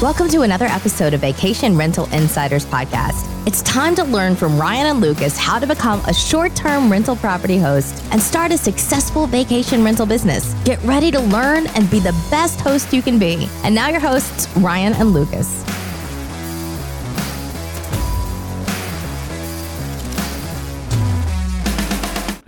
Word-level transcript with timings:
Welcome 0.00 0.28
to 0.28 0.40
another 0.40 0.64
episode 0.64 1.12
of 1.12 1.20
Vacation 1.20 1.76
Rental 1.76 2.06
Insiders 2.06 2.64
Podcast. 2.64 3.28
It's 3.46 3.60
time 3.60 3.94
to 3.96 4.04
learn 4.04 4.34
from 4.34 4.58
Ryan 4.58 4.86
and 4.86 5.00
Lucas 5.02 5.36
how 5.36 5.58
to 5.58 5.66
become 5.66 6.00
a 6.06 6.14
short 6.14 6.56
term 6.56 6.90
rental 6.90 7.16
property 7.16 7.58
host 7.58 8.02
and 8.10 8.18
start 8.18 8.50
a 8.50 8.56
successful 8.56 9.26
vacation 9.26 9.84
rental 9.84 10.06
business. 10.06 10.54
Get 10.64 10.82
ready 10.84 11.10
to 11.10 11.20
learn 11.20 11.66
and 11.74 11.90
be 11.90 12.00
the 12.00 12.18
best 12.30 12.62
host 12.62 12.94
you 12.94 13.02
can 13.02 13.18
be. 13.18 13.46
And 13.62 13.74
now, 13.74 13.90
your 13.90 14.00
hosts, 14.00 14.48
Ryan 14.56 14.94
and 14.94 15.10
Lucas. 15.10 15.62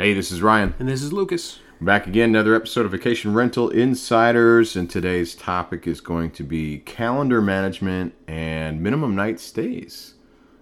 Hey, 0.02 0.14
this 0.14 0.32
is 0.32 0.42
Ryan. 0.42 0.74
And 0.80 0.88
this 0.88 1.00
is 1.00 1.12
Lucas. 1.12 1.60
Back 1.80 2.08
again, 2.08 2.30
another 2.30 2.56
episode 2.56 2.84
of 2.84 2.90
Vacation 2.90 3.34
Rental 3.34 3.68
Insiders, 3.68 4.74
and 4.74 4.90
today's 4.90 5.32
topic 5.36 5.86
is 5.86 6.00
going 6.00 6.32
to 6.32 6.42
be 6.42 6.78
calendar 6.78 7.40
management 7.40 8.12
and 8.26 8.82
minimum 8.82 9.14
night 9.14 9.38
stays. 9.38 10.14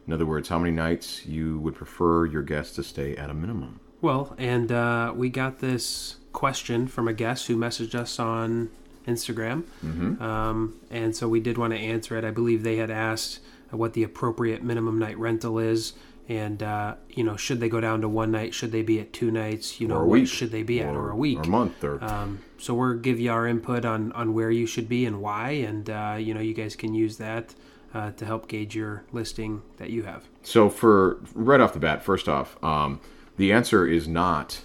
In 0.06 0.12
other 0.12 0.26
words, 0.26 0.50
how 0.50 0.58
many 0.58 0.72
nights 0.72 1.24
you 1.24 1.58
would 1.60 1.74
prefer 1.74 2.26
your 2.26 2.42
guests 2.42 2.74
to 2.74 2.82
stay 2.82 3.16
at 3.16 3.30
a 3.30 3.34
minimum. 3.34 3.80
Well, 4.02 4.34
and 4.36 4.70
uh, 4.70 5.14
we 5.16 5.30
got 5.30 5.60
this 5.60 6.16
question 6.34 6.86
from 6.86 7.08
a 7.08 7.14
guest 7.14 7.46
who 7.46 7.56
messaged 7.56 7.94
us 7.94 8.18
on 8.18 8.68
Instagram. 9.08 9.62
Mm-hmm. 9.82 10.22
Um, 10.22 10.78
and 10.90 11.16
so 11.16 11.30
we 11.30 11.40
did 11.40 11.56
want 11.56 11.72
to 11.72 11.78
answer 11.78 12.18
it. 12.18 12.26
I 12.26 12.30
believe 12.30 12.62
they 12.62 12.76
had 12.76 12.90
asked 12.90 13.40
what 13.70 13.94
the 13.94 14.02
appropriate 14.02 14.62
minimum 14.62 14.98
night 14.98 15.18
rental 15.18 15.58
is 15.58 15.94
and 16.30 16.62
uh, 16.62 16.94
you 17.10 17.24
know 17.24 17.36
should 17.36 17.58
they 17.58 17.68
go 17.68 17.80
down 17.80 18.00
to 18.00 18.08
one 18.08 18.30
night 18.30 18.54
should 18.54 18.70
they 18.70 18.82
be 18.82 19.00
at 19.00 19.12
two 19.12 19.32
nights 19.32 19.80
you 19.80 19.88
know 19.88 20.04
what 20.04 20.28
should 20.28 20.52
they 20.52 20.62
be 20.62 20.80
at? 20.80 20.94
Or, 20.94 21.10
a 21.10 21.16
week. 21.16 21.38
or 21.38 21.42
a 21.42 21.48
month 21.48 21.82
or 21.82 22.02
um, 22.02 22.40
so 22.56 22.72
we're 22.72 22.94
give 22.94 23.18
you 23.18 23.32
our 23.32 23.48
input 23.48 23.84
on 23.84 24.12
on 24.12 24.32
where 24.32 24.50
you 24.50 24.64
should 24.64 24.88
be 24.88 25.04
and 25.04 25.20
why 25.20 25.50
and 25.50 25.90
uh, 25.90 26.16
you 26.18 26.32
know 26.32 26.40
you 26.40 26.54
guys 26.54 26.76
can 26.76 26.94
use 26.94 27.16
that 27.18 27.54
uh, 27.92 28.12
to 28.12 28.24
help 28.24 28.46
gauge 28.46 28.76
your 28.76 29.02
listing 29.10 29.62
that 29.78 29.90
you 29.90 30.04
have. 30.04 30.28
So 30.42 30.70
for 30.70 31.18
right 31.34 31.60
off 31.60 31.72
the 31.72 31.80
bat 31.80 32.04
first 32.04 32.28
off 32.28 32.62
um, 32.62 33.00
the 33.36 33.52
answer 33.52 33.86
is 33.86 34.06
not 34.06 34.60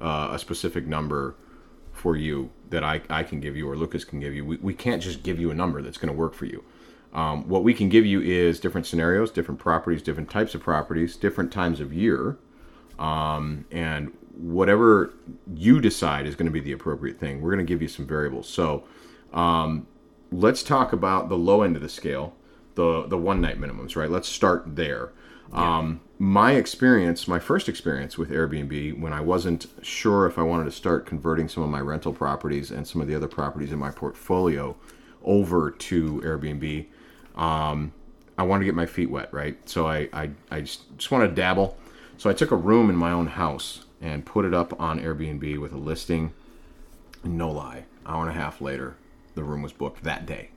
uh, 0.00 0.28
a 0.30 0.38
specific 0.38 0.86
number 0.86 1.34
for 1.92 2.16
you 2.16 2.50
that 2.70 2.84
I, 2.84 3.00
I 3.10 3.24
can 3.24 3.40
give 3.40 3.56
you 3.56 3.68
or 3.68 3.74
lucas 3.74 4.04
can 4.04 4.20
give 4.20 4.34
you. 4.34 4.44
We, 4.44 4.56
we 4.58 4.74
can't 4.74 5.02
just 5.02 5.24
give 5.24 5.40
you 5.40 5.50
a 5.50 5.54
number 5.54 5.82
that's 5.82 5.98
going 5.98 6.14
to 6.14 6.16
work 6.16 6.34
for 6.34 6.46
you 6.46 6.62
um, 7.12 7.48
what 7.48 7.64
we 7.64 7.72
can 7.72 7.88
give 7.88 8.04
you 8.04 8.20
is 8.20 8.60
different 8.60 8.86
scenarios, 8.86 9.30
different 9.30 9.60
properties, 9.60 10.02
different 10.02 10.30
types 10.30 10.54
of 10.54 10.62
properties, 10.62 11.16
different 11.16 11.52
times 11.52 11.80
of 11.80 11.92
year, 11.92 12.36
um, 12.98 13.64
and 13.70 14.12
whatever 14.36 15.14
you 15.54 15.80
decide 15.80 16.26
is 16.26 16.36
going 16.36 16.46
to 16.46 16.52
be 16.52 16.60
the 16.60 16.72
appropriate 16.72 17.18
thing. 17.18 17.40
We're 17.40 17.54
going 17.54 17.66
to 17.66 17.70
give 17.70 17.82
you 17.82 17.88
some 17.88 18.06
variables. 18.06 18.48
So 18.48 18.84
um, 19.32 19.86
let's 20.30 20.62
talk 20.62 20.92
about 20.92 21.28
the 21.28 21.36
low 21.36 21.62
end 21.62 21.76
of 21.76 21.82
the 21.82 21.88
scale, 21.88 22.34
the 22.74 23.06
the 23.06 23.18
one 23.18 23.40
night 23.40 23.58
minimums. 23.60 23.96
Right. 23.96 24.10
Let's 24.10 24.28
start 24.28 24.76
there. 24.76 25.12
Yeah. 25.52 25.78
Um, 25.78 26.00
my 26.18 26.52
experience, 26.52 27.26
my 27.26 27.38
first 27.38 27.68
experience 27.68 28.18
with 28.18 28.30
Airbnb, 28.30 29.00
when 29.00 29.12
I 29.12 29.20
wasn't 29.20 29.66
sure 29.82 30.26
if 30.26 30.36
I 30.36 30.42
wanted 30.42 30.64
to 30.64 30.72
start 30.72 31.06
converting 31.06 31.48
some 31.48 31.62
of 31.62 31.70
my 31.70 31.80
rental 31.80 32.12
properties 32.12 32.70
and 32.70 32.86
some 32.86 33.00
of 33.00 33.08
the 33.08 33.14
other 33.14 33.28
properties 33.28 33.72
in 33.72 33.78
my 33.78 33.90
portfolio 33.90 34.76
over 35.22 35.70
to 35.70 36.20
Airbnb 36.20 36.86
um, 37.38 37.92
I 38.36 38.42
want 38.42 38.60
to 38.60 38.64
get 38.64 38.74
my 38.74 38.86
feet 38.86 39.10
wet, 39.10 39.32
right? 39.32 39.56
So 39.68 39.86
I, 39.86 40.08
I, 40.12 40.30
I 40.50 40.60
just, 40.60 40.96
just 40.98 41.10
want 41.10 41.28
to 41.28 41.34
dabble. 41.34 41.78
So 42.18 42.28
I 42.28 42.32
took 42.32 42.50
a 42.50 42.56
room 42.56 42.90
in 42.90 42.96
my 42.96 43.12
own 43.12 43.28
house 43.28 43.84
and 44.00 44.26
put 44.26 44.44
it 44.44 44.52
up 44.52 44.78
on 44.80 45.00
Airbnb 45.00 45.58
with 45.58 45.72
a 45.72 45.76
listing. 45.76 46.32
No 47.24 47.50
lie, 47.50 47.84
hour 48.06 48.28
and 48.28 48.36
a 48.36 48.40
half 48.40 48.60
later, 48.60 48.96
the 49.34 49.42
room 49.42 49.62
was 49.62 49.72
booked 49.72 50.04
that 50.04 50.26
day. 50.26 50.50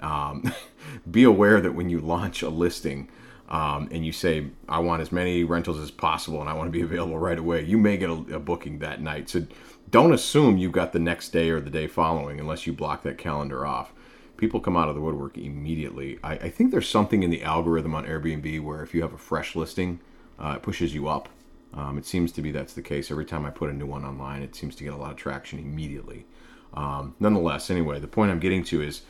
Um, 0.00 0.52
be 1.10 1.24
aware 1.24 1.60
that 1.60 1.74
when 1.74 1.88
you 1.88 2.00
launch 2.00 2.42
a 2.42 2.48
listing 2.48 3.08
um, 3.48 3.88
and 3.90 4.04
you 4.04 4.12
say, 4.12 4.48
I 4.68 4.80
want 4.80 5.02
as 5.02 5.10
many 5.10 5.42
rentals 5.42 5.78
as 5.80 5.90
possible 5.90 6.40
and 6.40 6.48
I 6.48 6.52
want 6.52 6.68
to 6.68 6.72
be 6.72 6.82
available 6.82 7.18
right 7.18 7.38
away, 7.38 7.64
you 7.64 7.78
may 7.78 7.96
get 7.96 8.10
a, 8.10 8.36
a 8.36 8.38
booking 8.38 8.80
that 8.80 9.00
night. 9.00 9.28
So 9.28 9.46
don't 9.90 10.12
assume 10.12 10.58
you've 10.58 10.72
got 10.72 10.92
the 10.92 10.98
next 10.98 11.30
day 11.30 11.50
or 11.50 11.60
the 11.60 11.70
day 11.70 11.86
following 11.86 12.38
unless 12.38 12.66
you 12.66 12.72
block 12.72 13.02
that 13.04 13.18
calendar 13.18 13.64
off 13.66 13.92
people 14.38 14.60
come 14.60 14.76
out 14.76 14.88
of 14.88 14.94
the 14.94 15.00
woodwork 15.00 15.36
immediately. 15.36 16.18
I, 16.22 16.32
I, 16.34 16.48
think 16.48 16.70
there's 16.70 16.88
something 16.88 17.22
in 17.22 17.30
the 17.30 17.42
algorithm 17.42 17.94
on 17.94 18.06
Airbnb 18.06 18.62
where 18.62 18.82
if 18.82 18.94
you 18.94 19.02
have 19.02 19.12
a 19.12 19.18
fresh 19.18 19.54
listing, 19.54 20.00
uh, 20.38 20.54
it 20.56 20.62
pushes 20.62 20.94
you 20.94 21.08
up. 21.08 21.28
Um, 21.74 21.98
it 21.98 22.06
seems 22.06 22.32
to 22.32 22.40
be 22.40 22.50
that's 22.50 22.72
the 22.72 22.80
case. 22.80 23.10
Every 23.10 23.26
time 23.26 23.44
I 23.44 23.50
put 23.50 23.68
a 23.68 23.74
new 23.74 23.84
one 23.84 24.04
online, 24.04 24.42
it 24.42 24.54
seems 24.54 24.74
to 24.76 24.84
get 24.84 24.94
a 24.94 24.96
lot 24.96 25.10
of 25.10 25.16
traction 25.16 25.58
immediately. 25.58 26.24
Um, 26.72 27.14
nonetheless, 27.20 27.70
anyway, 27.70 27.98
the 27.98 28.06
point 28.06 28.30
I'm 28.30 28.38
getting 28.38 28.64
to 28.64 28.80
is 28.80 29.02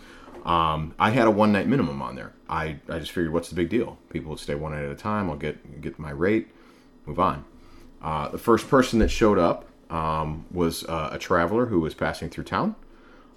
um, 0.45 0.95
I 0.99 1.11
had 1.11 1.27
a 1.27 1.31
one 1.31 1.53
night 1.53 1.69
minimum 1.69 2.03
on 2.03 2.17
there. 2.17 2.33
I, 2.49 2.79
I 2.89 2.99
just 2.99 3.13
figured, 3.13 3.33
what's 3.33 3.51
the 3.51 3.55
big 3.55 3.69
deal? 3.69 3.99
People 4.11 4.31
would 4.31 4.41
stay 4.41 4.55
one 4.55 4.73
night 4.73 4.85
at 4.85 4.91
a 4.91 4.97
time. 4.97 5.31
I'll 5.31 5.37
get 5.37 5.81
get 5.81 5.99
my 5.99 6.11
rate, 6.11 6.49
move 7.07 7.21
on. 7.21 7.45
Uh, 8.01 8.29
the 8.29 8.39
first 8.39 8.69
person 8.69 8.99
that 9.01 9.09
showed 9.09 9.39
up 9.39 9.67
um, 9.91 10.47
was 10.51 10.85
uh, 10.85 11.11
a 11.13 11.19
traveler 11.19 11.67
who 11.67 11.81
was 11.81 11.95
passing 11.95 12.31
through 12.31 12.45
town. 12.45 12.77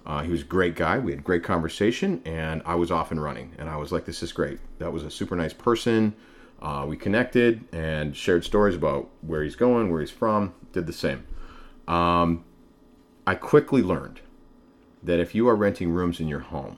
Uh, 0.04 0.22
he 0.22 0.30
was 0.30 0.42
a 0.42 0.44
great 0.44 0.74
guy. 0.74 0.98
We 0.98 1.12
had 1.12 1.22
great 1.22 1.44
conversation, 1.44 2.20
and 2.24 2.62
I 2.64 2.74
was 2.74 2.90
off 2.90 3.10
and 3.10 3.22
running. 3.22 3.52
And 3.58 3.68
I 3.68 3.76
was 3.76 3.92
like, 3.92 4.04
"This 4.04 4.22
is 4.22 4.32
great." 4.32 4.58
That 4.78 4.92
was 4.92 5.04
a 5.04 5.10
super 5.10 5.36
nice 5.36 5.52
person. 5.52 6.14
Uh, 6.60 6.84
we 6.88 6.96
connected 6.96 7.64
and 7.72 8.16
shared 8.16 8.44
stories 8.44 8.76
about 8.76 9.08
where 9.20 9.42
he's 9.42 9.56
going, 9.56 9.90
where 9.90 10.00
he's 10.00 10.10
from. 10.10 10.54
Did 10.72 10.86
the 10.86 10.92
same. 10.92 11.26
Um, 11.88 12.44
I 13.26 13.34
quickly 13.34 13.82
learned 13.82 14.20
that 15.02 15.18
if 15.18 15.34
you 15.34 15.48
are 15.48 15.56
renting 15.56 15.90
rooms 15.90 16.20
in 16.20 16.28
your 16.28 16.40
home 16.40 16.76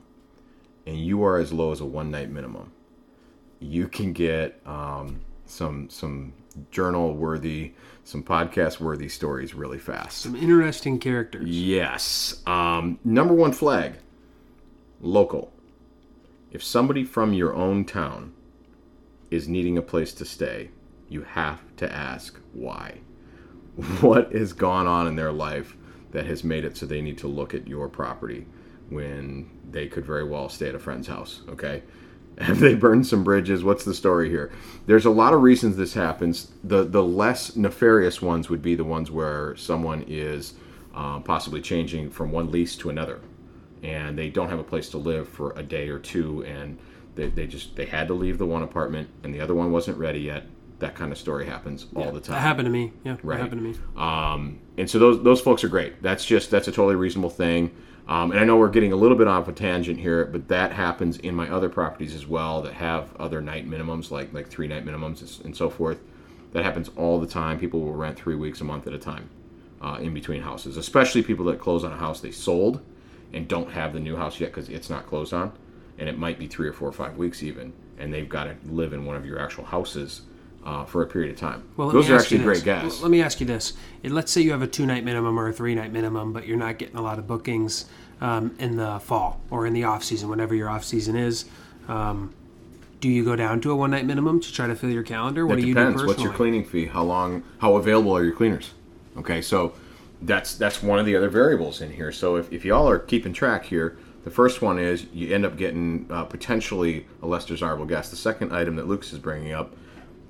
and 0.86 0.98
you 0.98 1.22
are 1.24 1.38
as 1.38 1.52
low 1.52 1.72
as 1.72 1.80
a 1.80 1.84
one 1.84 2.10
night 2.10 2.30
minimum, 2.30 2.72
you 3.60 3.88
can 3.88 4.12
get 4.12 4.60
um, 4.66 5.20
some 5.46 5.88
some 5.90 6.32
journal 6.70 7.14
worthy, 7.14 7.72
some 8.04 8.22
podcast 8.22 8.80
worthy 8.80 9.08
stories 9.08 9.54
really 9.54 9.78
fast. 9.78 10.18
Some 10.22 10.36
interesting 10.36 10.98
characters. 10.98 11.48
Yes. 11.48 12.42
Um, 12.46 12.98
number 13.04 13.34
one 13.34 13.52
flag 13.52 13.94
local. 15.00 15.52
If 16.50 16.62
somebody 16.62 17.04
from 17.04 17.32
your 17.32 17.54
own 17.54 17.84
town 17.84 18.32
is 19.30 19.48
needing 19.48 19.76
a 19.76 19.82
place 19.82 20.14
to 20.14 20.24
stay, 20.24 20.70
you 21.08 21.22
have 21.22 21.62
to 21.76 21.92
ask 21.92 22.38
why. 22.52 23.00
What 24.00 24.32
has 24.32 24.52
gone 24.52 24.86
on 24.86 25.08
in 25.08 25.16
their 25.16 25.32
life 25.32 25.76
that 26.12 26.26
has 26.26 26.44
made 26.44 26.64
it 26.64 26.76
so 26.76 26.86
they 26.86 27.00
need 27.00 27.18
to 27.18 27.26
look 27.26 27.54
at 27.54 27.66
your 27.66 27.88
property 27.88 28.46
when 28.88 29.50
they 29.68 29.88
could 29.88 30.06
very 30.06 30.22
well 30.22 30.48
stay 30.48 30.68
at 30.68 30.76
a 30.76 30.78
friend's 30.78 31.08
house? 31.08 31.42
Okay. 31.48 31.82
Have 32.38 32.60
they 32.60 32.74
burned 32.74 33.06
some 33.06 33.22
bridges? 33.22 33.62
What's 33.62 33.84
the 33.84 33.94
story 33.94 34.28
here? 34.28 34.50
There's 34.86 35.04
a 35.04 35.10
lot 35.10 35.32
of 35.32 35.42
reasons 35.42 35.76
this 35.76 35.94
happens. 35.94 36.50
The 36.62 36.84
the 36.84 37.02
less 37.02 37.56
nefarious 37.56 38.20
ones 38.20 38.50
would 38.50 38.62
be 38.62 38.74
the 38.74 38.84
ones 38.84 39.10
where 39.10 39.56
someone 39.56 40.04
is 40.08 40.54
uh, 40.94 41.20
possibly 41.20 41.60
changing 41.60 42.10
from 42.10 42.32
one 42.32 42.50
lease 42.50 42.76
to 42.76 42.90
another, 42.90 43.20
and 43.82 44.18
they 44.18 44.30
don't 44.30 44.48
have 44.48 44.58
a 44.58 44.64
place 44.64 44.88
to 44.90 44.98
live 44.98 45.28
for 45.28 45.52
a 45.56 45.62
day 45.62 45.88
or 45.88 45.98
two, 45.98 46.44
and 46.44 46.78
they, 47.14 47.28
they 47.28 47.46
just 47.46 47.76
they 47.76 47.86
had 47.86 48.08
to 48.08 48.14
leave 48.14 48.38
the 48.38 48.46
one 48.46 48.62
apartment, 48.62 49.08
and 49.22 49.34
the 49.34 49.40
other 49.40 49.54
one 49.54 49.70
wasn't 49.70 49.98
ready 49.98 50.20
yet. 50.20 50.44
That 50.80 50.96
kind 50.96 51.12
of 51.12 51.18
story 51.18 51.46
happens 51.46 51.86
yeah, 51.92 52.04
all 52.04 52.12
the 52.12 52.20
time. 52.20 52.34
That 52.34 52.40
happened 52.40 52.66
to 52.66 52.70
me. 52.70 52.92
Yeah, 53.04 53.16
right. 53.22 53.36
that 53.36 53.44
happened 53.44 53.60
to 53.60 53.68
me. 53.68 53.76
Um, 53.96 54.58
and 54.76 54.90
so 54.90 54.98
those 54.98 55.22
those 55.22 55.40
folks 55.40 55.62
are 55.62 55.68
great. 55.68 56.02
That's 56.02 56.24
just 56.24 56.50
that's 56.50 56.66
a 56.66 56.72
totally 56.72 56.96
reasonable 56.96 57.30
thing. 57.30 57.74
Um, 58.06 58.32
and 58.32 58.40
I 58.40 58.44
know 58.44 58.56
we're 58.56 58.68
getting 58.68 58.92
a 58.92 58.96
little 58.96 59.16
bit 59.16 59.28
off 59.28 59.48
a 59.48 59.52
tangent 59.52 59.98
here, 59.98 60.26
but 60.26 60.48
that 60.48 60.72
happens 60.72 61.16
in 61.18 61.34
my 61.34 61.48
other 61.48 61.70
properties 61.70 62.14
as 62.14 62.26
well 62.26 62.60
that 62.62 62.74
have 62.74 63.14
other 63.16 63.40
night 63.40 63.68
minimums, 63.68 64.10
like 64.10 64.32
like 64.32 64.48
three 64.48 64.68
night 64.68 64.84
minimums 64.84 65.42
and 65.44 65.56
so 65.56 65.70
forth. 65.70 66.00
That 66.52 66.64
happens 66.64 66.90
all 66.96 67.18
the 67.18 67.26
time. 67.26 67.58
People 67.58 67.80
will 67.80 67.94
rent 67.94 68.18
three 68.18 68.34
weeks 68.34 68.60
a 68.60 68.64
month 68.64 68.86
at 68.86 68.92
a 68.92 68.98
time 68.98 69.30
uh, 69.80 69.98
in 70.00 70.12
between 70.12 70.42
houses, 70.42 70.76
especially 70.76 71.22
people 71.22 71.46
that 71.46 71.58
close 71.58 71.82
on 71.82 71.92
a 71.92 71.96
house 71.96 72.20
they 72.20 72.30
sold 72.30 72.82
and 73.32 73.48
don't 73.48 73.70
have 73.70 73.92
the 73.92 74.00
new 74.00 74.16
house 74.16 74.38
yet 74.38 74.50
because 74.50 74.68
it's 74.68 74.90
not 74.90 75.06
closed 75.06 75.32
on, 75.32 75.52
and 75.98 76.08
it 76.08 76.18
might 76.18 76.38
be 76.38 76.46
three 76.46 76.68
or 76.68 76.72
four 76.72 76.88
or 76.88 76.92
five 76.92 77.16
weeks 77.16 77.42
even, 77.42 77.72
and 77.98 78.12
they've 78.12 78.28
got 78.28 78.44
to 78.44 78.54
live 78.66 78.92
in 78.92 79.04
one 79.04 79.16
of 79.16 79.26
your 79.26 79.40
actual 79.40 79.64
houses 79.64 80.22
uh, 80.64 80.84
for 80.84 81.02
a 81.02 81.06
period 81.06 81.32
of 81.32 81.38
time. 81.38 81.62
Well, 81.76 81.90
those 81.90 82.10
are 82.10 82.16
actually 82.16 82.38
great 82.38 82.64
guests. 82.64 83.02
Let 83.02 83.10
me 83.10 83.22
ask 83.22 83.40
you 83.40 83.46
this: 83.46 83.74
Let's 84.02 84.32
say 84.32 84.40
you 84.40 84.52
have 84.52 84.62
a 84.62 84.66
two 84.66 84.86
night 84.86 85.04
minimum 85.04 85.38
or 85.38 85.48
a 85.48 85.52
three 85.52 85.74
night 85.74 85.92
minimum, 85.92 86.32
but 86.32 86.46
you're 86.46 86.56
not 86.56 86.78
getting 86.78 86.96
a 86.96 87.02
lot 87.02 87.18
of 87.18 87.26
bookings 87.26 87.86
um, 88.20 88.54
in 88.58 88.76
the 88.76 89.00
fall 89.00 89.40
or 89.50 89.66
in 89.66 89.72
the 89.72 89.84
off 89.84 90.02
season, 90.04 90.28
whenever 90.28 90.54
your 90.54 90.68
off 90.68 90.84
season 90.84 91.16
is. 91.16 91.44
Um, 91.88 92.34
do 93.00 93.10
you 93.10 93.24
go 93.24 93.36
down 93.36 93.60
to 93.60 93.70
a 93.70 93.76
one 93.76 93.90
night 93.90 94.06
minimum 94.06 94.40
to 94.40 94.52
try 94.52 94.66
to 94.66 94.74
fill 94.74 94.90
your 94.90 95.02
calendar? 95.02 95.46
What 95.46 95.56
that 95.56 95.60
do 95.60 95.68
you 95.68 95.74
depends. 95.74 96.00
do 96.00 96.06
What's 96.06 96.22
your 96.22 96.32
cleaning 96.32 96.64
fee? 96.64 96.86
How 96.86 97.02
long? 97.02 97.42
How 97.58 97.76
available 97.76 98.16
are 98.16 98.24
your 98.24 98.34
cleaners? 98.34 98.72
Okay, 99.18 99.42
so 99.42 99.74
that's 100.22 100.56
that's 100.56 100.82
one 100.82 100.98
of 100.98 101.04
the 101.04 101.14
other 101.14 101.28
variables 101.28 101.82
in 101.82 101.92
here. 101.92 102.10
So 102.10 102.36
if, 102.36 102.50
if 102.50 102.64
y'all 102.64 102.88
are 102.88 102.98
keeping 102.98 103.34
track 103.34 103.66
here, 103.66 103.98
the 104.24 104.30
first 104.30 104.62
one 104.62 104.78
is 104.78 105.04
you 105.12 105.34
end 105.34 105.44
up 105.44 105.58
getting 105.58 106.06
uh, 106.08 106.24
potentially 106.24 107.06
a 107.20 107.26
less 107.26 107.44
desirable 107.44 107.84
guest. 107.84 108.10
The 108.10 108.16
second 108.16 108.54
item 108.54 108.76
that 108.76 108.88
Lucas 108.88 109.12
is 109.12 109.18
bringing 109.18 109.52
up 109.52 109.74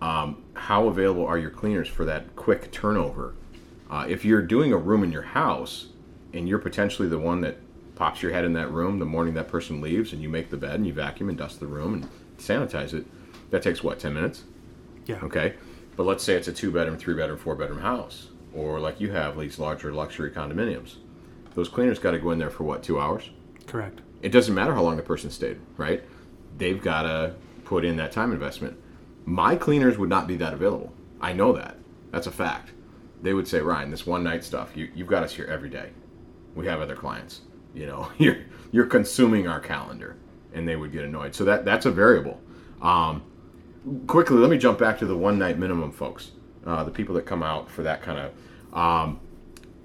um, 0.05 0.45
how 0.53 0.87
available 0.87 1.27
are 1.27 1.39
your 1.39 1.49
cleaners 1.49 1.89
for 1.89 2.05
that 2.05 2.37
quick 2.37 2.71
turnover? 2.71 3.35
Uh, 3.91 4.05
if 4.07 4.23
you're 4.23 4.43
doing 4.43 4.71
a 4.71 4.77
room 4.77 5.03
in 5.03 5.11
your 5.11 5.23
house 5.23 5.87
and 6.35 6.47
you're 6.47 6.59
potentially 6.59 7.09
the 7.09 7.19
one 7.19 7.41
that 7.41 7.57
pops 7.95 8.23
your 8.23 8.31
head 8.31 8.45
in 8.45 8.53
that 8.53 8.71
room 8.71 8.99
the 8.99 9.07
morning 9.07 9.33
that 9.33 9.49
person 9.49 9.81
leaves, 9.81 10.13
and 10.13 10.21
you 10.21 10.29
make 10.29 10.51
the 10.51 10.59
bed 10.59 10.75
and 10.75 10.87
you 10.87 10.93
vacuum 10.93 11.31
and 11.31 11.39
dust 11.39 11.59
the 11.59 11.67
room 11.67 11.95
and 11.95 12.09
sanitize 12.39 12.93
it. 12.93 13.07
That 13.51 13.63
takes 13.63 13.83
what 13.83 13.99
ten 13.99 14.13
minutes? 14.13 14.43
Yeah. 15.07 15.21
Okay. 15.23 15.55
But 15.97 16.05
let's 16.05 16.23
say 16.23 16.35
it's 16.35 16.49
a 16.49 16.53
two 16.53 16.71
bedroom, 16.71 16.99
three 16.99 17.15
bedroom, 17.15 17.39
four 17.39 17.55
bedroom 17.55 17.81
house, 17.81 18.29
or 18.53 18.81
like 18.81 19.01
you 19.01 19.11
have 19.13 19.39
these 19.39 19.59
larger 19.59 19.91
luxury 19.91 20.31
condominiums. 20.31 20.97
Those 21.55 21.71
cleaners 21.71 21.99
got 21.99 22.11
to 22.11 22.19
go 22.19 22.31
in 22.31 22.39
there 22.39 22.51
for 22.51 22.65
what, 22.65 22.83
two 22.83 23.01
hours? 23.01 23.31
Correct. 23.67 24.01
It 24.21 24.31
doesn't 24.31 24.55
matter 24.55 24.75
how 24.75 24.83
long 24.83 24.97
the 24.97 25.03
person 25.03 25.31
stayed, 25.31 25.61
right? 25.79 26.03
They've 26.59 26.83
got 26.83 27.03
to 27.03 27.37
put 27.65 27.87
in 27.87 27.97
that 27.97 28.13
time 28.13 28.33
investment. 28.33 28.77
My 29.25 29.57
cleaners 29.57 29.99
would 29.99 30.09
not 30.09 30.27
be 30.27 30.37
that 30.37 30.53
available. 30.53 30.93
I 31.21 31.33
know 31.33 31.53
that. 31.53 31.77
That's 32.11 32.27
a 32.27 32.33
fact. 32.33 32.73
They 33.23 33.33
would 33.33 33.49
say, 33.49 33.61
Ryan, 33.61 33.91
this 33.91 34.07
one 34.07 34.23
night 34.23 34.45
stuff, 34.45 34.77
you, 34.77 34.91
you've 34.95 35.09
got 35.09 35.23
us 35.23 35.35
here 35.35 35.47
every 35.47 35.71
day. 35.71 35.91
We 36.55 36.67
have 36.67 36.81
other 36.81 36.95
clients. 36.95 37.41
You 37.75 37.87
know, 37.87 38.11
you're, 38.19 38.39
you're 38.71 38.87
consuming 38.87 39.49
our 39.49 39.61
calendar. 39.61 40.17
And 40.53 40.69
they 40.69 40.77
would 40.77 40.93
get 40.93 41.05
annoyed. 41.05 41.35
So 41.35 41.45
that, 41.45 41.65
that's 41.65 41.87
a 41.87 41.91
variable. 41.91 42.41
Um, 42.81 43.23
quickly, 44.07 44.37
let 44.37 44.51
me 44.51 44.59
jump 44.59 44.79
back 44.79 44.99
to 44.99 45.07
the 45.07 45.17
one 45.17 45.39
night 45.39 45.59
minimum 45.59 45.91
folks, 45.91 46.31
uh, 46.65 46.85
the 46.85 46.93
people 46.93 47.15
that 47.17 47.27
come 47.27 47.43
out 47.43 47.69
for 47.69 47.83
that 47.83 48.03
kind 48.03 48.19
of. 48.19 48.79
Um, 48.79 49.21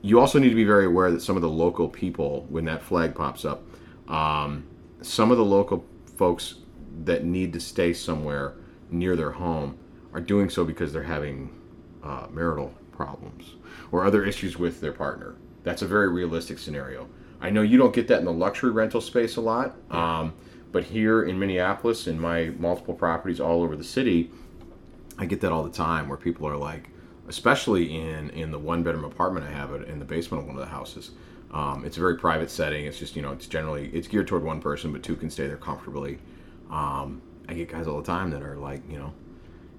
you 0.01 0.19
also 0.19 0.37
need 0.37 0.49
to 0.49 0.55
be 0.55 0.63
very 0.63 0.85
aware 0.85 1.11
that 1.11 1.21
some 1.21 1.35
of 1.35 1.41
the 1.41 1.49
local 1.49 1.89
people, 1.89 2.45
when 2.49 2.65
that 2.65 2.81
flag 2.83 3.15
pops 3.15 3.45
up, 3.45 3.63
um, 4.07 4.67
some 5.01 5.31
of 5.31 5.37
the 5.37 5.45
local 5.45 5.85
folks 6.17 6.55
that 7.03 7.23
need 7.23 7.53
to 7.53 7.59
stay 7.59 7.93
somewhere 7.93 8.53
near 8.89 9.15
their 9.15 9.31
home 9.31 9.77
are 10.13 10.21
doing 10.21 10.49
so 10.49 10.65
because 10.65 10.91
they're 10.91 11.03
having 11.03 11.53
uh, 12.03 12.27
marital 12.31 12.73
problems 12.91 13.55
or 13.91 14.05
other 14.05 14.25
issues 14.25 14.57
with 14.57 14.81
their 14.81 14.91
partner. 14.91 15.35
That's 15.63 15.81
a 15.81 15.87
very 15.87 16.09
realistic 16.09 16.59
scenario. 16.59 17.07
I 17.41 17.49
know 17.49 17.61
you 17.61 17.77
don't 17.77 17.93
get 17.93 18.07
that 18.07 18.19
in 18.19 18.25
the 18.25 18.33
luxury 18.33 18.71
rental 18.71 19.01
space 19.01 19.35
a 19.37 19.41
lot, 19.41 19.75
um, 19.91 20.33
but 20.71 20.83
here 20.85 21.23
in 21.23 21.39
Minneapolis, 21.39 22.07
in 22.07 22.19
my 22.19 22.49
multiple 22.57 22.93
properties 22.93 23.39
all 23.39 23.63
over 23.63 23.75
the 23.75 23.83
city, 23.83 24.31
I 25.17 25.25
get 25.25 25.41
that 25.41 25.51
all 25.51 25.63
the 25.63 25.71
time 25.71 26.07
where 26.07 26.17
people 26.17 26.47
are 26.47 26.57
like, 26.57 26.89
especially 27.27 27.95
in 27.95 28.29
in 28.31 28.51
the 28.51 28.59
one 28.59 28.83
bedroom 28.83 29.05
apartment 29.05 29.45
I 29.45 29.51
have 29.51 29.73
in 29.73 29.99
the 29.99 30.05
basement 30.05 30.43
of 30.43 30.47
one 30.47 30.57
of 30.57 30.61
the 30.61 30.71
houses. 30.71 31.11
Um, 31.51 31.83
it's 31.85 31.97
a 31.97 31.99
very 31.99 32.17
private 32.17 32.51
setting. 32.51 32.85
It's 32.85 32.99
just 32.99 33.15
you 33.15 33.21
know 33.21 33.31
it's 33.31 33.47
generally 33.47 33.89
it's 33.89 34.07
geared 34.07 34.27
toward 34.27 34.43
one 34.43 34.61
person, 34.61 34.91
but 34.91 35.03
two 35.03 35.15
can 35.15 35.29
stay 35.29 35.47
there 35.47 35.57
comfortably. 35.57 36.19
Um, 36.69 37.21
I 37.49 37.53
get 37.53 37.69
guys 37.69 37.87
all 37.87 37.97
the 37.97 38.05
time 38.05 38.29
that 38.29 38.43
are 38.43 38.57
like 38.57 38.81
you 38.89 38.99
know, 38.99 39.11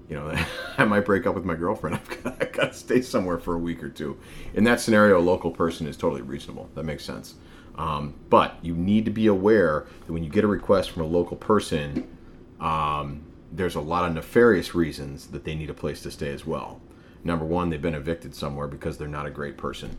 you 0.09 0.17
know 0.17 0.37
I 0.77 0.83
might 0.83 1.05
break 1.05 1.25
up 1.25 1.33
with 1.33 1.45
my 1.45 1.55
girlfriend. 1.55 1.95
I've 2.03 2.23
got, 2.23 2.41
I've 2.41 2.51
got 2.51 2.73
to 2.73 2.77
stay 2.77 3.01
somewhere 3.01 3.39
for 3.39 3.55
a 3.55 3.57
week 3.57 3.81
or 3.81 3.89
two. 3.89 4.19
In 4.53 4.65
that 4.65 4.81
scenario, 4.81 5.17
a 5.17 5.21
local 5.21 5.51
person 5.51 5.87
is 5.87 5.95
totally 5.95 6.21
reasonable. 6.21 6.69
That 6.75 6.83
makes 6.83 7.05
sense. 7.05 7.35
Um, 7.75 8.15
but 8.29 8.57
you 8.61 8.75
need 8.75 9.05
to 9.05 9.11
be 9.11 9.27
aware 9.27 9.85
that 10.05 10.11
when 10.11 10.23
you 10.23 10.29
get 10.29 10.43
a 10.43 10.47
request 10.47 10.91
from 10.91 11.03
a 11.03 11.05
local 11.05 11.37
person, 11.37 12.17
um, 12.59 13.23
there's 13.49 13.75
a 13.75 13.81
lot 13.81 14.05
of 14.05 14.13
nefarious 14.13 14.75
reasons 14.75 15.27
that 15.27 15.45
they 15.45 15.55
need 15.55 15.69
a 15.69 15.73
place 15.73 16.01
to 16.01 16.11
stay 16.11 16.33
as 16.33 16.45
well. 16.45 16.81
Number 17.23 17.45
one, 17.45 17.69
they've 17.69 17.81
been 17.81 17.95
evicted 17.95 18.35
somewhere 18.35 18.67
because 18.67 18.97
they're 18.97 19.07
not 19.07 19.25
a 19.25 19.31
great 19.31 19.57
person. 19.57 19.97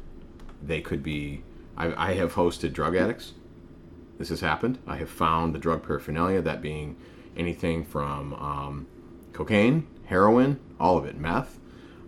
They 0.62 0.82
could 0.82 1.02
be. 1.02 1.42
I, 1.76 2.10
I 2.10 2.14
have 2.14 2.34
hosted 2.34 2.74
drug 2.74 2.94
addicts. 2.96 3.32
This 4.18 4.28
has 4.28 4.40
happened. 4.40 4.78
I 4.86 4.96
have 4.96 5.08
found 5.08 5.54
the 5.54 5.58
drug 5.58 5.82
paraphernalia, 5.82 6.42
that 6.42 6.60
being 6.60 6.96
anything 7.36 7.84
from 7.84 8.34
um, 8.34 8.86
cocaine, 9.32 9.86
heroin, 10.06 10.58
all 10.78 10.96
of 10.98 11.04
it, 11.06 11.16
meth. 11.18 11.58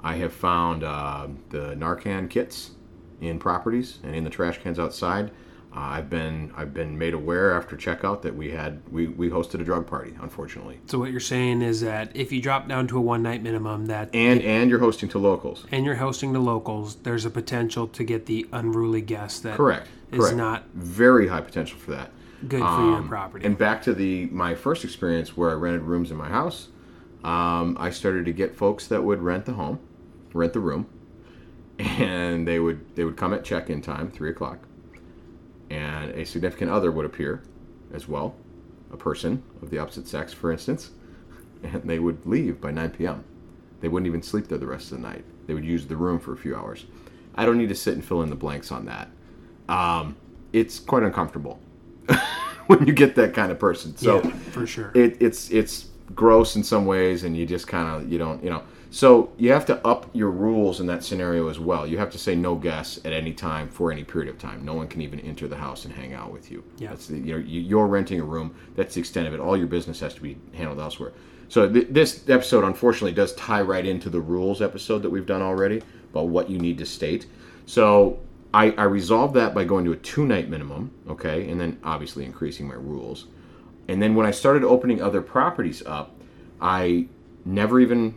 I 0.02 0.16
have 0.16 0.32
found 0.32 0.84
uh, 0.84 1.28
the 1.50 1.74
Narcan 1.76 2.28
kits 2.28 2.72
in 3.20 3.38
properties 3.38 3.98
and 4.02 4.14
in 4.14 4.24
the 4.24 4.30
trash 4.30 4.58
cans 4.58 4.78
outside. 4.78 5.30
Uh, 5.74 5.80
I've 5.80 6.08
been 6.10 6.52
I've 6.56 6.72
been 6.72 6.96
made 6.98 7.14
aware 7.14 7.52
after 7.52 7.76
checkout 7.76 8.22
that 8.22 8.36
we 8.36 8.50
had 8.52 8.80
we, 8.92 9.08
we 9.08 9.28
hosted 9.30 9.60
a 9.60 9.64
drug 9.64 9.88
party. 9.88 10.14
Unfortunately, 10.20 10.78
So 10.86 11.00
what 11.00 11.10
you're 11.10 11.18
saying 11.18 11.62
is 11.62 11.80
that 11.80 12.14
if 12.14 12.30
you 12.30 12.40
drop 12.40 12.68
down 12.68 12.86
to 12.88 12.98
a 12.98 13.00
one 13.00 13.22
night 13.24 13.42
minimum, 13.42 13.86
that 13.86 14.10
and 14.14 14.40
and 14.42 14.70
you're 14.70 14.78
hosting 14.78 15.08
to 15.10 15.18
locals. 15.18 15.66
and 15.72 15.84
you're 15.84 15.96
hosting 15.96 16.32
to 16.34 16.38
locals, 16.38 16.96
there's 16.96 17.24
a 17.24 17.30
potential 17.30 17.88
to 17.88 18.04
get 18.04 18.26
the 18.26 18.46
unruly 18.52 19.00
guest 19.00 19.42
that 19.42 19.56
Correct. 19.56 19.88
is 20.12 20.20
Correct. 20.20 20.36
not 20.36 20.64
very 20.74 21.26
high 21.26 21.40
potential 21.40 21.76
for 21.78 21.90
that. 21.92 22.12
Good 22.48 22.60
for 22.60 22.90
your 22.90 23.02
property. 23.02 23.46
And 23.46 23.56
back 23.56 23.82
to 23.82 23.94
the 23.94 24.26
my 24.26 24.54
first 24.54 24.84
experience 24.84 25.36
where 25.36 25.50
I 25.50 25.54
rented 25.54 25.82
rooms 25.82 26.10
in 26.10 26.16
my 26.16 26.28
house, 26.28 26.68
um, 27.22 27.76
I 27.80 27.90
started 27.90 28.24
to 28.26 28.32
get 28.32 28.54
folks 28.54 28.86
that 28.88 29.02
would 29.02 29.22
rent 29.22 29.46
the 29.46 29.54
home, 29.54 29.80
rent 30.32 30.52
the 30.52 30.60
room, 30.60 30.86
and 31.78 32.46
they 32.46 32.58
would 32.58 32.94
they 32.96 33.04
would 33.04 33.16
come 33.16 33.32
at 33.34 33.44
check-in 33.44 33.80
time, 33.80 34.10
three 34.10 34.30
o'clock, 34.30 34.60
and 35.70 36.10
a 36.12 36.24
significant 36.24 36.70
other 36.70 36.92
would 36.92 37.06
appear, 37.06 37.42
as 37.92 38.06
well, 38.06 38.34
a 38.92 38.96
person 38.96 39.42
of 39.62 39.70
the 39.70 39.78
opposite 39.78 40.06
sex, 40.06 40.32
for 40.32 40.52
instance, 40.52 40.90
and 41.62 41.82
they 41.84 41.98
would 41.98 42.24
leave 42.26 42.60
by 42.60 42.70
9 42.70 42.90
p.m. 42.90 43.24
They 43.80 43.88
wouldn't 43.88 44.06
even 44.06 44.22
sleep 44.22 44.48
there 44.48 44.58
the 44.58 44.66
rest 44.66 44.92
of 44.92 44.98
the 44.98 45.08
night. 45.08 45.24
They 45.46 45.54
would 45.54 45.64
use 45.64 45.86
the 45.86 45.96
room 45.96 46.18
for 46.18 46.32
a 46.32 46.36
few 46.36 46.56
hours. 46.56 46.86
I 47.34 47.44
don't 47.44 47.58
need 47.58 47.68
to 47.68 47.74
sit 47.74 47.94
and 47.94 48.04
fill 48.04 48.22
in 48.22 48.30
the 48.30 48.36
blanks 48.36 48.70
on 48.70 48.86
that. 48.86 49.10
Um, 49.68 50.16
it's 50.52 50.78
quite 50.78 51.02
uncomfortable 51.02 51.58
when 52.66 52.86
you 52.86 52.92
get 52.92 53.14
that 53.16 53.34
kind 53.34 53.50
of 53.52 53.58
person. 53.58 53.96
So 53.96 54.22
yeah, 54.22 54.30
for 54.50 54.66
sure. 54.66 54.90
it, 54.94 55.16
it's 55.20 55.50
it's 55.50 55.86
gross 56.14 56.56
in 56.56 56.62
some 56.62 56.86
ways, 56.86 57.24
and 57.24 57.36
you 57.36 57.46
just 57.46 57.66
kind 57.66 57.88
of 57.88 58.10
you 58.10 58.18
don't 58.18 58.42
you 58.42 58.50
know. 58.50 58.62
So 58.90 59.32
you 59.38 59.50
have 59.50 59.66
to 59.66 59.84
up 59.84 60.08
your 60.12 60.30
rules 60.30 60.78
in 60.78 60.86
that 60.86 61.02
scenario 61.02 61.48
as 61.48 61.58
well. 61.58 61.84
You 61.84 61.98
have 61.98 62.10
to 62.10 62.18
say 62.18 62.36
no 62.36 62.54
guests 62.54 63.00
at 63.04 63.12
any 63.12 63.32
time 63.32 63.68
for 63.68 63.90
any 63.90 64.04
period 64.04 64.30
of 64.32 64.38
time. 64.38 64.64
No 64.64 64.74
one 64.74 64.86
can 64.86 65.00
even 65.00 65.18
enter 65.20 65.48
the 65.48 65.56
house 65.56 65.84
and 65.84 65.92
hang 65.92 66.12
out 66.14 66.30
with 66.32 66.48
you. 66.48 66.62
Yeah. 66.78 66.90
That's 66.90 67.08
the, 67.08 67.18
you 67.18 67.32
know 67.32 67.38
you- 67.38 67.60
you're 67.60 67.88
renting 67.88 68.20
a 68.20 68.24
room. 68.24 68.54
That's 68.76 68.94
the 68.94 69.00
extent 69.00 69.26
of 69.26 69.34
it. 69.34 69.40
All 69.40 69.56
your 69.56 69.66
business 69.66 69.98
has 69.98 70.14
to 70.14 70.20
be 70.22 70.36
handled 70.54 70.78
elsewhere. 70.78 71.12
So 71.48 71.68
th- 71.68 71.88
this 71.90 72.22
episode 72.28 72.62
unfortunately 72.64 73.12
does 73.12 73.34
tie 73.34 73.62
right 73.62 73.84
into 73.84 74.08
the 74.10 74.20
rules 74.20 74.62
episode 74.62 75.00
that 75.02 75.10
we've 75.10 75.26
done 75.26 75.42
already 75.42 75.82
about 76.12 76.28
what 76.28 76.48
you 76.48 76.58
need 76.58 76.78
to 76.78 76.86
state. 76.86 77.26
So 77.66 78.20
I, 78.54 78.70
I 78.78 78.84
resolved 78.84 79.34
that 79.34 79.52
by 79.52 79.64
going 79.64 79.84
to 79.84 79.92
a 79.92 79.96
two 79.96 80.24
night 80.24 80.48
minimum, 80.48 80.92
okay, 81.08 81.48
and 81.50 81.60
then 81.60 81.78
obviously 81.82 82.24
increasing 82.24 82.68
my 82.68 82.74
rules. 82.74 83.26
And 83.88 84.00
then 84.00 84.14
when 84.14 84.26
I 84.26 84.30
started 84.30 84.62
opening 84.62 85.02
other 85.02 85.20
properties 85.20 85.82
up, 85.84 86.14
I 86.60 87.08
never 87.44 87.80
even 87.80 88.14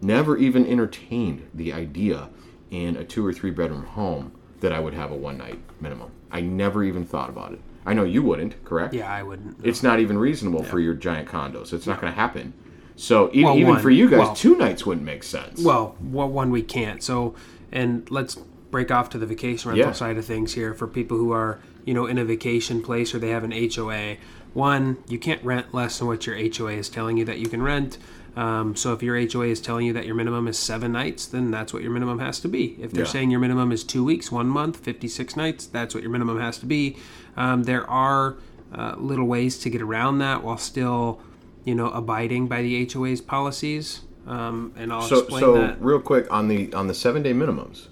never 0.00 0.36
even 0.38 0.66
entertained 0.66 1.48
the 1.54 1.72
idea 1.72 2.28
in 2.70 2.96
a 2.96 3.04
two 3.04 3.24
or 3.24 3.32
three 3.32 3.50
bedroom 3.50 3.84
home 3.84 4.32
that 4.60 4.72
I 4.72 4.80
would 4.80 4.94
have 4.94 5.10
a 5.12 5.14
one 5.16 5.36
night 5.38 5.58
minimum. 5.80 6.10
I 6.32 6.40
never 6.40 6.82
even 6.82 7.04
thought 7.04 7.28
about 7.28 7.52
it. 7.52 7.60
I 7.86 7.92
know 7.92 8.04
you 8.04 8.22
wouldn't, 8.22 8.64
correct? 8.64 8.94
yeah, 8.94 9.12
I 9.12 9.22
wouldn't. 9.22 9.58
It's 9.62 9.82
not 9.82 10.00
even 10.00 10.16
reasonable 10.16 10.62
for 10.62 10.80
your 10.80 10.94
giant 10.94 11.28
condos. 11.28 11.74
It's 11.74 11.86
not 11.86 12.00
going 12.00 12.10
to 12.12 12.18
happen. 12.18 12.54
So 12.96 13.30
e- 13.34 13.44
Well, 13.44 13.56
even 13.56 13.74
one- 13.74 13.82
for 13.82 13.90
you 13.90 14.08
guys, 14.08 14.20
well- 14.20 14.34
two 14.34 14.56
nights 14.56 14.86
wouldn't 14.86 15.04
make 15.04 15.22
sense. 15.22 15.62
Well, 15.62 15.94
well, 16.00 16.28
one 16.28 16.50
we 16.50 16.62
can't. 16.62 17.02
So, 17.02 17.34
and 17.70 18.10
let's 18.10 18.38
break 18.74 18.90
off 18.90 19.08
to 19.08 19.18
the 19.18 19.24
vacation 19.26 19.70
rental 19.70 19.86
Yeah. 19.86 19.92
side 19.92 20.18
of 20.18 20.24
things 20.24 20.54
here 20.54 20.74
for 20.74 20.88
people 20.88 21.16
who 21.16 21.30
are, 21.30 21.60
you 21.84 21.94
know, 21.94 22.06
in 22.06 22.18
a 22.18 22.24
vacation 22.24 22.82
place 22.82 23.14
or 23.14 23.20
they 23.20 23.28
have 23.28 23.44
an 23.44 23.52
HOA. 23.52 24.16
One, 24.52 24.96
you 25.08 25.16
can't 25.16 25.40
rent 25.44 25.72
less 25.72 26.00
than 26.00 26.08
what 26.08 26.26
your 26.26 26.34
HOA 26.36 26.72
is 26.72 26.88
telling 26.88 27.16
you 27.16 27.24
that 27.24 27.38
you 27.38 27.46
can 27.48 27.62
rent. 27.62 27.98
Um, 28.36 28.74
so 28.74 28.92
if 28.92 29.00
your 29.00 29.16
HOA 29.16 29.46
is 29.46 29.60
telling 29.60 29.86
you 29.86 29.92
that 29.92 30.06
your 30.06 30.16
minimum 30.16 30.48
is 30.48 30.58
seven 30.58 30.90
nights, 30.90 31.24
then 31.24 31.52
that's 31.52 31.72
what 31.72 31.84
your 31.84 31.92
minimum 31.92 32.18
has 32.18 32.40
to 32.40 32.48
be. 32.48 32.76
If 32.80 32.90
they're 32.90 33.04
Yeah. 33.04 33.10
saying 33.10 33.30
your 33.30 33.38
minimum 33.38 33.70
is 33.70 33.84
two 33.84 34.02
weeks, 34.02 34.32
one 34.32 34.48
month, 34.48 34.76
56 34.78 35.36
nights, 35.36 35.66
that's 35.66 35.94
what 35.94 36.02
your 36.02 36.10
minimum 36.10 36.40
has 36.40 36.58
to 36.58 36.66
be. 36.66 36.96
Um, 37.36 37.62
there 37.62 37.88
are 37.88 38.34
uh, 38.74 38.96
little 38.98 39.26
ways 39.26 39.56
to 39.60 39.70
get 39.70 39.80
around 39.82 40.18
that 40.18 40.42
while 40.42 40.58
still, 40.58 41.20
you 41.64 41.76
know, 41.76 41.90
abiding 41.90 42.48
by 42.48 42.60
the 42.60 42.74
HOA's 42.92 43.20
policies. 43.20 44.00
Um, 44.26 44.72
and 44.76 44.92
I'll 44.92 45.02
so 45.02 45.18
explain 45.20 45.40
so 45.42 45.54
that. 45.54 45.76
real 45.80 46.00
quick 46.00 46.26
on 46.28 46.48
the 46.48 46.72
on 46.74 46.88
the 46.88 46.94
seven 46.94 47.22
day 47.22 47.32
minimums 47.32 47.86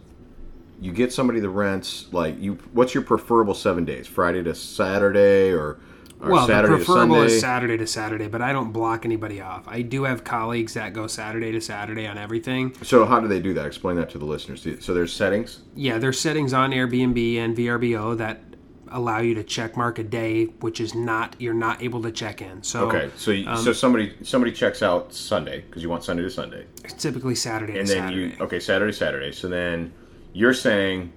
you 0.83 0.93
get 0.93 1.13
somebody 1.13 1.39
that 1.41 1.49
rents 1.49 2.07
like 2.13 2.39
you 2.41 2.59
what's 2.73 2.93
your 2.93 3.03
preferable 3.05 3.55
seven 3.55 3.85
days 3.85 4.07
friday 4.07 4.43
to 4.43 4.55
saturday 4.55 5.51
or, 5.53 5.79
or 6.21 6.31
well, 6.31 6.47
saturday 6.47 6.75
the 6.75 6.79
to 6.81 6.85
preferable 6.85 7.23
is 7.23 7.41
Saturday 7.41 7.77
to 7.77 7.87
Saturday, 7.87 8.29
but 8.29 8.41
I 8.43 8.53
don't 8.53 8.71
block 8.73 9.05
anybody 9.05 9.41
off. 9.41 9.67
I 9.67 9.83
do 9.83 10.05
have 10.05 10.23
colleagues 10.23 10.75
that 10.75 10.93
go 10.93 11.09
Saturday 11.09 11.51
to 11.53 11.61
Saturday 11.61 12.07
on 12.07 12.17
everything. 12.17 12.75
so 12.83 13.05
how 13.05 13.19
do 13.21 13.27
they 13.27 13.41
do 13.41 13.55
that 13.55 13.67
explain 13.67 13.97
that 13.97 14.09
to 14.11 14.19
the 14.19 14.25
listeners 14.25 14.67
so 14.85 14.95
there's 14.95 15.13
settings 15.13 15.61
Yeah, 15.75 15.99
there's 15.99 16.21
settings 16.21 16.53
on 16.53 16.71
Airbnb 16.71 17.37
and 17.39 17.57
VRBO 17.57 18.17
that 18.19 18.41
allow 18.95 19.19
you 19.19 19.35
to 19.35 19.43
check 19.43 19.77
mark 19.77 19.99
a 19.99 20.05
day, 20.05 20.45
which 20.61 20.81
is 20.81 20.95
not 20.95 21.35
you're 21.41 21.55
not 21.55 21.83
able 21.83 22.03
to 22.03 22.13
check 22.13 22.41
in. 22.43 22.63
So 22.63 22.87
okay 22.87 23.11
so 23.17 23.31
you, 23.33 23.49
Um, 23.49 23.57
so 23.57 23.73
somebody 23.73 24.15
somebody 24.23 24.53
checks 24.53 24.81
out 24.83 25.13
sunday 25.13 25.63
because 25.63 25.83
you 25.83 25.89
want 25.89 26.05
sunday 26.05 26.23
to 26.23 26.31
sunday 26.31 26.67
it's 26.85 26.95
typically 26.95 27.35
Saturday 27.35 27.79
and 27.79 27.89
to 27.89 27.95
then 27.95 28.03
Saturday. 28.09 28.37
you 28.37 28.45
okay 28.45 28.61
saturday 28.61 28.93
saturday 28.93 29.33
so 29.33 29.49
then 29.49 29.93
you're 30.33 30.55
saying 30.55 31.13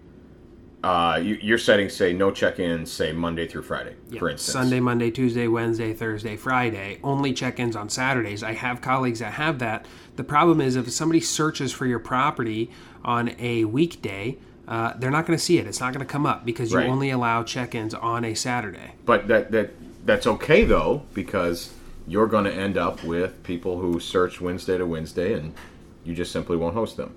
uh, 0.84 1.20
you, 1.22 1.56
are 1.56 1.58
setting 1.58 1.90
say 1.90 2.14
no 2.14 2.30
check-ins 2.30 2.92
say 2.92 3.12
monday 3.12 3.48
through 3.48 3.64
friday 3.64 3.96
for 4.20 4.30
instance 4.30 4.54
Sunday, 4.54 4.80
Monday, 4.80 5.10
Tuesday, 5.10 5.48
Wednesday, 5.48 5.94
Thursday, 5.94 6.36
Friday. 6.38 7.00
Only 7.04 7.34
check-ins 7.34 7.76
on 7.76 7.90
Saturdays. 7.90 8.44
I 8.44 8.54
have 8.54 8.82
colleagues 8.82 9.20
that 9.20 9.34
have 9.34 9.58
that. 9.60 9.88
The 10.16 10.24
problem 10.24 10.62
is 10.62 10.76
if 10.76 10.92
somebody 10.92 11.22
searches 11.22 11.72
for 11.74 11.86
your 11.88 12.00
property 12.00 12.70
on 13.04 13.36
a 13.40 13.66
weekday, 13.66 14.38
uh, 14.68 14.94
they're 14.98 15.12
not 15.12 15.26
going 15.26 15.38
to 15.38 15.44
see 15.44 15.58
it. 15.58 15.68
It's 15.68 15.80
not 15.80 15.94
going 15.94 16.06
to 16.06 16.12
come 16.12 16.26
up 16.26 16.46
because 16.46 16.72
you 16.72 16.78
Right. 16.78 16.90
only 16.90 17.10
allow 17.10 17.44
check-ins 17.44 17.94
on 17.94 18.24
a 18.24 18.34
Saturday. 18.36 18.94
But 19.06 19.28
that 19.28 19.52
that 19.52 19.72
that's 20.06 20.28
okay 20.28 20.64
though 20.66 21.04
because 21.14 21.74
you're 22.08 22.28
going 22.28 22.46
to 22.46 22.54
end 22.54 22.78
up 22.78 23.04
with 23.04 23.42
people 23.44 23.80
who 23.80 24.00
search 24.00 24.40
Wednesday 24.40 24.78
to 24.78 24.86
Wednesday, 24.86 25.34
and 25.34 25.54
you 26.04 26.14
just 26.14 26.32
simply 26.32 26.56
won't 26.58 26.76
host 26.76 26.98
them. 26.98 27.16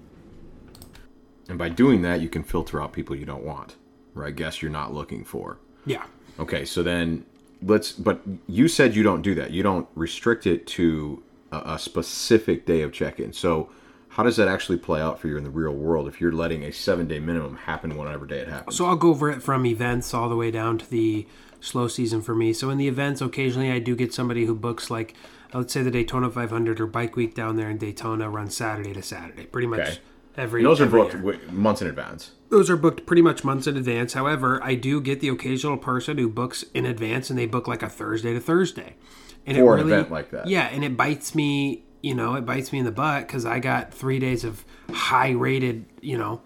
And 1.48 1.58
by 1.58 1.68
doing 1.68 2.02
that, 2.02 2.20
you 2.20 2.28
can 2.28 2.42
filter 2.42 2.80
out 2.82 2.92
people 2.92 3.16
you 3.16 3.24
don't 3.24 3.44
want, 3.44 3.76
or 4.14 4.26
I 4.26 4.30
guess 4.30 4.60
you're 4.60 4.70
not 4.70 4.92
looking 4.92 5.24
for. 5.24 5.58
Yeah. 5.86 6.04
Okay, 6.38 6.64
so 6.64 6.82
then 6.82 7.24
let's. 7.62 7.92
But 7.92 8.20
you 8.46 8.68
said 8.68 8.94
you 8.94 9.02
don't 9.02 9.22
do 9.22 9.34
that. 9.36 9.50
You 9.50 9.62
don't 9.62 9.88
restrict 9.94 10.46
it 10.46 10.66
to 10.68 11.22
a, 11.50 11.74
a 11.74 11.78
specific 11.78 12.66
day 12.66 12.82
of 12.82 12.92
check-in. 12.92 13.32
So 13.32 13.70
how 14.10 14.22
does 14.22 14.36
that 14.36 14.48
actually 14.48 14.78
play 14.78 15.00
out 15.00 15.18
for 15.18 15.28
you 15.28 15.36
in 15.36 15.44
the 15.44 15.50
real 15.50 15.72
world 15.72 16.08
if 16.08 16.20
you're 16.20 16.32
letting 16.32 16.64
a 16.64 16.72
seven-day 16.72 17.20
minimum 17.20 17.56
happen 17.56 17.96
whenever 17.96 18.26
day 18.26 18.40
it 18.40 18.48
happens? 18.48 18.76
So 18.76 18.86
I'll 18.86 18.96
go 18.96 19.10
over 19.10 19.30
it 19.30 19.42
from 19.42 19.64
events 19.64 20.12
all 20.12 20.28
the 20.28 20.36
way 20.36 20.50
down 20.50 20.78
to 20.78 20.90
the 20.90 21.26
slow 21.60 21.88
season 21.88 22.22
for 22.22 22.34
me. 22.34 22.52
So 22.52 22.70
in 22.70 22.78
the 22.78 22.88
events, 22.88 23.20
occasionally 23.20 23.70
I 23.70 23.78
do 23.78 23.96
get 23.96 24.12
somebody 24.12 24.44
who 24.44 24.54
books 24.54 24.90
like, 24.90 25.14
let's 25.52 25.72
say 25.72 25.82
the 25.82 25.90
Daytona 25.90 26.30
500 26.30 26.80
or 26.80 26.86
Bike 26.86 27.16
Week 27.16 27.34
down 27.34 27.56
there 27.56 27.70
in 27.70 27.78
Daytona 27.78 28.28
runs 28.28 28.56
Saturday 28.56 28.92
to 28.92 29.02
Saturday, 29.02 29.44
pretty 29.44 29.66
much 29.66 29.80
Okay. 29.80 29.98
Every. 30.38 30.60
And 30.60 30.66
those 30.66 30.80
are 30.80 30.86
booked 30.86 31.14
year. 31.14 31.38
months 31.50 31.82
in 31.82 31.88
advance. 31.88 32.32
Those 32.48 32.70
are 32.70 32.76
booked 32.76 33.04
pretty 33.06 33.22
much 33.22 33.44
months 33.44 33.66
in 33.66 33.76
advance. 33.76 34.14
However, 34.14 34.62
I 34.62 34.74
do 34.74 35.00
get 35.00 35.20
the 35.20 35.28
occasional 35.28 35.76
person 35.76 36.18
who 36.18 36.28
books 36.28 36.64
in 36.74 36.86
advance 36.86 37.28
and 37.30 37.38
they 37.38 37.46
book 37.46 37.68
like 37.68 37.82
a 37.82 37.88
Thursday 37.88 38.32
to 38.32 38.40
Thursday. 38.40 38.94
And 39.46 39.56
For 39.56 39.76
an 39.76 39.86
event 39.86 40.10
like 40.10 40.30
that. 40.30 40.46
Yeah, 40.46 40.68
and 40.68 40.84
it 40.84 40.96
bites 40.96 41.34
me, 41.34 41.84
you 42.02 42.14
know, 42.14 42.34
it 42.34 42.44
bites 42.44 42.72
me 42.72 42.80
in 42.80 42.84
the 42.84 42.92
butt 42.92 43.26
because 43.26 43.46
I 43.46 43.60
got 43.60 43.94
three 43.94 44.18
days 44.18 44.44
of 44.44 44.64
high 44.90 45.30
rated, 45.30 45.86
you 46.00 46.18
know, 46.18 46.42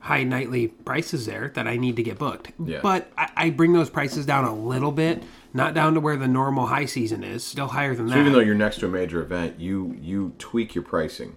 high 0.00 0.24
nightly 0.24 0.68
prices 0.68 1.26
there 1.26 1.52
that 1.54 1.68
I 1.68 1.76
need 1.76 1.96
to 1.96 2.02
get 2.02 2.18
booked. 2.18 2.52
Yeah. 2.64 2.80
But 2.82 3.12
I, 3.16 3.30
I 3.36 3.50
bring 3.50 3.72
those 3.72 3.90
prices 3.90 4.26
down 4.26 4.44
a 4.44 4.54
little 4.54 4.92
bit, 4.92 5.22
not 5.52 5.74
down 5.74 5.94
to 5.94 6.00
where 6.00 6.16
the 6.16 6.26
normal 6.26 6.66
high 6.66 6.86
season 6.86 7.22
is, 7.22 7.44
still 7.44 7.68
higher 7.68 7.94
than 7.94 8.06
that. 8.06 8.14
So 8.14 8.20
even 8.20 8.32
though 8.32 8.40
you're 8.40 8.54
next 8.54 8.80
to 8.80 8.86
a 8.86 8.90
major 8.90 9.22
event, 9.22 9.60
you 9.60 9.96
you 10.00 10.34
tweak 10.38 10.74
your 10.74 10.84
pricing. 10.84 11.36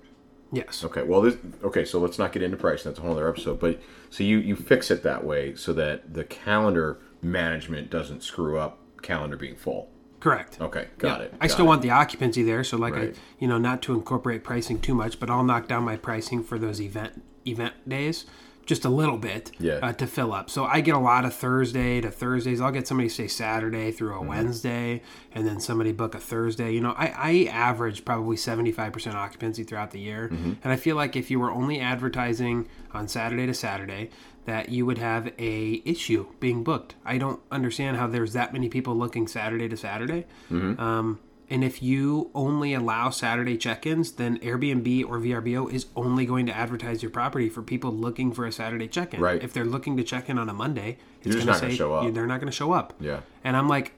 Yes. 0.54 0.84
Okay. 0.86 1.02
Well, 1.04 1.20
this 1.22 1.36
okay. 1.64 1.84
So 1.84 2.00
let's 2.00 2.18
not 2.18 2.32
get 2.32 2.42
into 2.44 2.56
pricing. 2.56 2.90
That's 2.92 3.00
a 3.00 3.02
whole 3.02 3.12
other 3.12 3.28
episode. 3.28 3.60
But 3.60 3.82
so 4.10 4.24
you 4.24 4.38
you 4.38 4.56
fix 4.56 4.90
it 4.92 5.04
that 5.04 5.26
way 5.26 5.56
so 5.56 5.74
that 5.74 6.14
the 6.14 6.24
calendar 6.24 7.00
management 7.22 7.90
doesn't 7.90 8.22
screw 8.24 8.58
up 8.58 8.80
calendar 9.02 9.36
being 9.36 9.56
full. 9.56 9.90
Correct. 10.20 10.62
Okay. 10.62 10.88
Got 11.00 11.20
Yeah. 11.20 11.26
it. 11.26 11.34
I 11.42 11.48
got 11.48 11.52
still 11.54 11.66
it. 11.66 11.68
want 11.68 11.82
the 11.82 11.90
occupancy 11.90 12.44
there, 12.44 12.64
so 12.64 12.78
like 12.78 12.94
Right. 12.96 13.14
I, 13.14 13.20
you 13.40 13.48
know, 13.50 13.58
not 13.58 13.82
to 13.84 13.94
incorporate 13.94 14.44
pricing 14.46 14.80
too 14.80 14.94
much, 14.96 15.20
but 15.20 15.30
I'll 15.30 15.44
knock 15.44 15.68
down 15.68 15.84
my 15.84 15.98
pricing 15.98 16.44
for 16.44 16.58
those 16.58 16.80
event 16.80 17.22
event 17.46 17.74
days 17.90 18.26
just 18.66 18.86
a 18.86 18.90
little 18.90 19.18
bit 19.18 19.52
Yeah. 19.60 19.80
uh, 19.82 19.94
to 19.94 20.08
fill 20.08 20.34
up. 20.34 20.50
So 20.50 20.66
I 20.66 20.82
get 20.82 20.96
a 20.96 21.00
lot 21.00 21.26
of 21.26 21.34
Thursday 21.34 22.00
to 22.02 22.10
Thursdays. 22.10 22.62
I'll 22.62 22.72
get 22.72 22.88
somebody 22.88 23.10
say 23.10 23.28
Saturday 23.28 23.92
through 23.92 24.14
a 24.14 24.20
Mm-hmm. 24.20 24.28
Wednesday, 24.30 25.02
and 25.34 25.46
then 25.48 25.60
somebody 25.60 25.92
book 25.92 26.16
a 26.16 26.20
Thursday. 26.20 26.72
You 26.74 26.82
know, 26.82 26.94
I, 26.98 27.08
I 27.18 27.50
average 27.52 28.06
probably 28.06 28.38
seventy 28.38 28.72
five 28.72 28.94
percent 28.94 29.16
occupancy 29.16 29.64
throughout 29.64 29.92
the 29.92 30.00
year, 30.00 30.30
Mm-hmm. 30.32 30.54
and 30.64 30.72
I 30.74 30.76
feel 30.78 30.96
like 30.96 31.16
if 31.16 31.30
you 31.32 31.40
were 31.40 31.52
only 31.52 31.80
advertising 31.80 32.68
on 32.94 33.08
Saturday 33.08 33.46
to 33.48 33.54
Saturday. 33.54 34.10
That 34.46 34.68
you 34.68 34.86
would 34.86 34.98
have 34.98 35.32
a 35.40 35.82
issue 35.86 36.26
being 36.42 36.66
booked. 36.66 36.96
I 37.06 37.18
don't 37.18 37.40
understand 37.50 37.96
how 37.96 38.08
there's 38.08 38.34
that 38.34 38.52
many 38.52 38.68
people 38.68 38.94
looking 38.94 39.26
Saturday 39.26 39.70
to 39.70 39.78
Saturday. 39.78 40.26
Mm-hmm. 40.52 40.82
Um, 40.82 41.20
and 41.50 41.64
if 41.64 41.84
you 41.84 42.32
only 42.34 42.74
allow 42.74 43.10
Saturday 43.10 43.58
check-ins, 43.58 44.14
then 44.14 44.40
Airbnb 44.40 45.06
or 45.06 45.20
VRBO 45.20 45.72
is 45.72 45.88
only 45.96 46.26
going 46.26 46.46
to 46.46 46.56
advertise 46.56 47.04
your 47.04 47.12
property 47.12 47.50
for 47.50 47.62
people 47.62 47.92
looking 47.92 48.32
for 48.32 48.46
a 48.46 48.52
Saturday 48.52 48.88
check-in. 48.88 49.20
Right. 49.20 49.44
If 49.44 49.54
they're 49.54 49.66
looking 49.66 49.98
to 49.98 50.04
check 50.04 50.30
in 50.30 50.38
on 50.38 50.50
a 50.50 50.54
Monday, 50.54 50.98
it's 51.22 51.36
gonna 51.36 51.52
not 51.52 51.62
gonna 51.62 51.76
show 51.76 51.94
up. 51.94 52.14
they're 52.14 52.28
not 52.28 52.40
going 52.40 52.52
to 52.52 52.56
show 52.56 52.72
up. 52.72 52.94
Yeah. 53.00 53.22
And 53.44 53.58
I'm 53.58 53.68
like, 53.68 53.94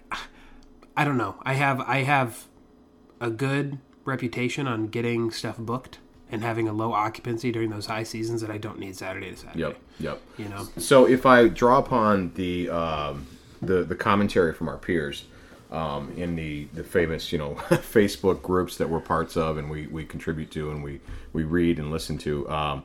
I 0.98 1.04
don't 1.04 1.18
know. 1.18 1.36
I 1.44 1.54
have 1.54 1.82
I 1.82 2.04
have 2.04 2.46
a 3.20 3.30
good 3.30 3.80
reputation 4.06 4.68
on 4.68 4.88
getting 4.88 5.32
stuff 5.32 5.58
booked 5.58 6.00
and 6.32 6.42
having 6.42 6.68
a 6.68 6.74
low 6.74 6.94
occupancy 6.94 7.52
during 7.52 7.70
those 7.70 7.86
high 7.86 8.04
seasons 8.04 8.42
that 8.42 8.50
I 8.50 8.58
don't 8.58 8.80
need 8.80 8.96
Saturday 8.96 9.32
to 9.32 9.38
Saturday. 9.38 9.60
Yep. 9.60 9.80
Yep. 10.00 10.22
You 10.38 10.50
know. 10.50 10.68
So 10.78 11.08
if 11.08 11.26
I 11.26 11.48
draw 11.48 11.78
upon 11.78 12.34
the 12.36 12.70
um, 12.70 13.28
the 13.62 13.84
the 13.84 13.96
commentary 13.96 14.54
from 14.54 14.68
our 14.68 14.78
peers 14.78 15.26
um, 15.72 16.12
in 16.18 16.36
the 16.36 16.66
the 16.74 16.84
famous 16.84 17.32
you 17.32 17.38
know 17.38 17.56
Facebook 17.70 18.42
groups 18.42 18.78
that 18.78 18.90
we're 18.90 19.00
parts 19.00 19.36
of 19.38 19.58
and 19.58 19.70
we 19.70 19.88
we 19.88 20.06
contribute 20.06 20.52
to 20.52 20.72
and 20.72 20.84
we 20.84 21.00
we 21.34 21.44
read 21.44 21.80
and 21.80 21.92
listen 21.92 22.18
to, 22.20 22.50
um, 22.50 22.84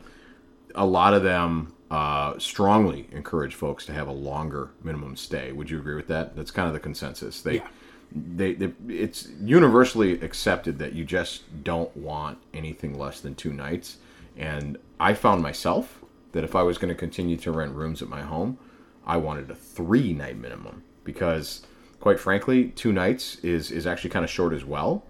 a 0.74 0.86
lot 0.86 1.14
of 1.14 1.22
them 1.22 1.72
uh, 1.90 2.38
strongly 2.38 3.08
encourage 3.12 3.54
folks 3.54 3.84
to 3.86 3.92
have 3.92 4.08
a 4.08 4.12
longer 4.12 4.70
minimum 4.82 5.16
stay. 5.16 5.52
Would 5.52 5.70
you 5.70 5.78
agree 5.78 5.96
with 5.96 6.06
that? 6.08 6.36
That's 6.36 6.50
kind 6.50 6.68
of 6.68 6.72
the 6.74 6.80
consensus. 6.80 7.42
They 7.42 7.56
Yeah. 7.56 7.68
they, 8.12 8.54
they 8.54 8.72
it's 8.88 9.28
universally 9.40 10.20
accepted 10.20 10.78
that 10.78 10.92
you 10.94 11.04
just 11.04 11.62
don't 11.64 11.94
want 11.96 12.38
anything 12.54 12.98
less 12.98 13.20
than 13.20 13.34
two 13.36 13.52
nights 13.52 13.98
and 14.36 14.78
i 14.98 15.14
found 15.14 15.42
myself 15.42 16.00
that 16.32 16.42
if 16.42 16.56
i 16.56 16.62
was 16.62 16.76
going 16.78 16.88
to 16.88 16.94
continue 16.98 17.36
to 17.36 17.52
rent 17.52 17.72
rooms 17.74 18.02
at 18.02 18.08
my 18.08 18.22
home 18.22 18.58
i 19.06 19.16
wanted 19.16 19.48
a 19.50 19.54
three 19.54 20.12
night 20.12 20.36
minimum 20.36 20.82
because 21.04 21.62
quite 22.00 22.18
frankly 22.18 22.70
two 22.70 22.92
nights 22.92 23.36
is 23.36 23.70
is 23.70 23.86
actually 23.86 24.10
kind 24.10 24.24
of 24.24 24.30
short 24.30 24.52
as 24.52 24.64
well. 24.64 25.04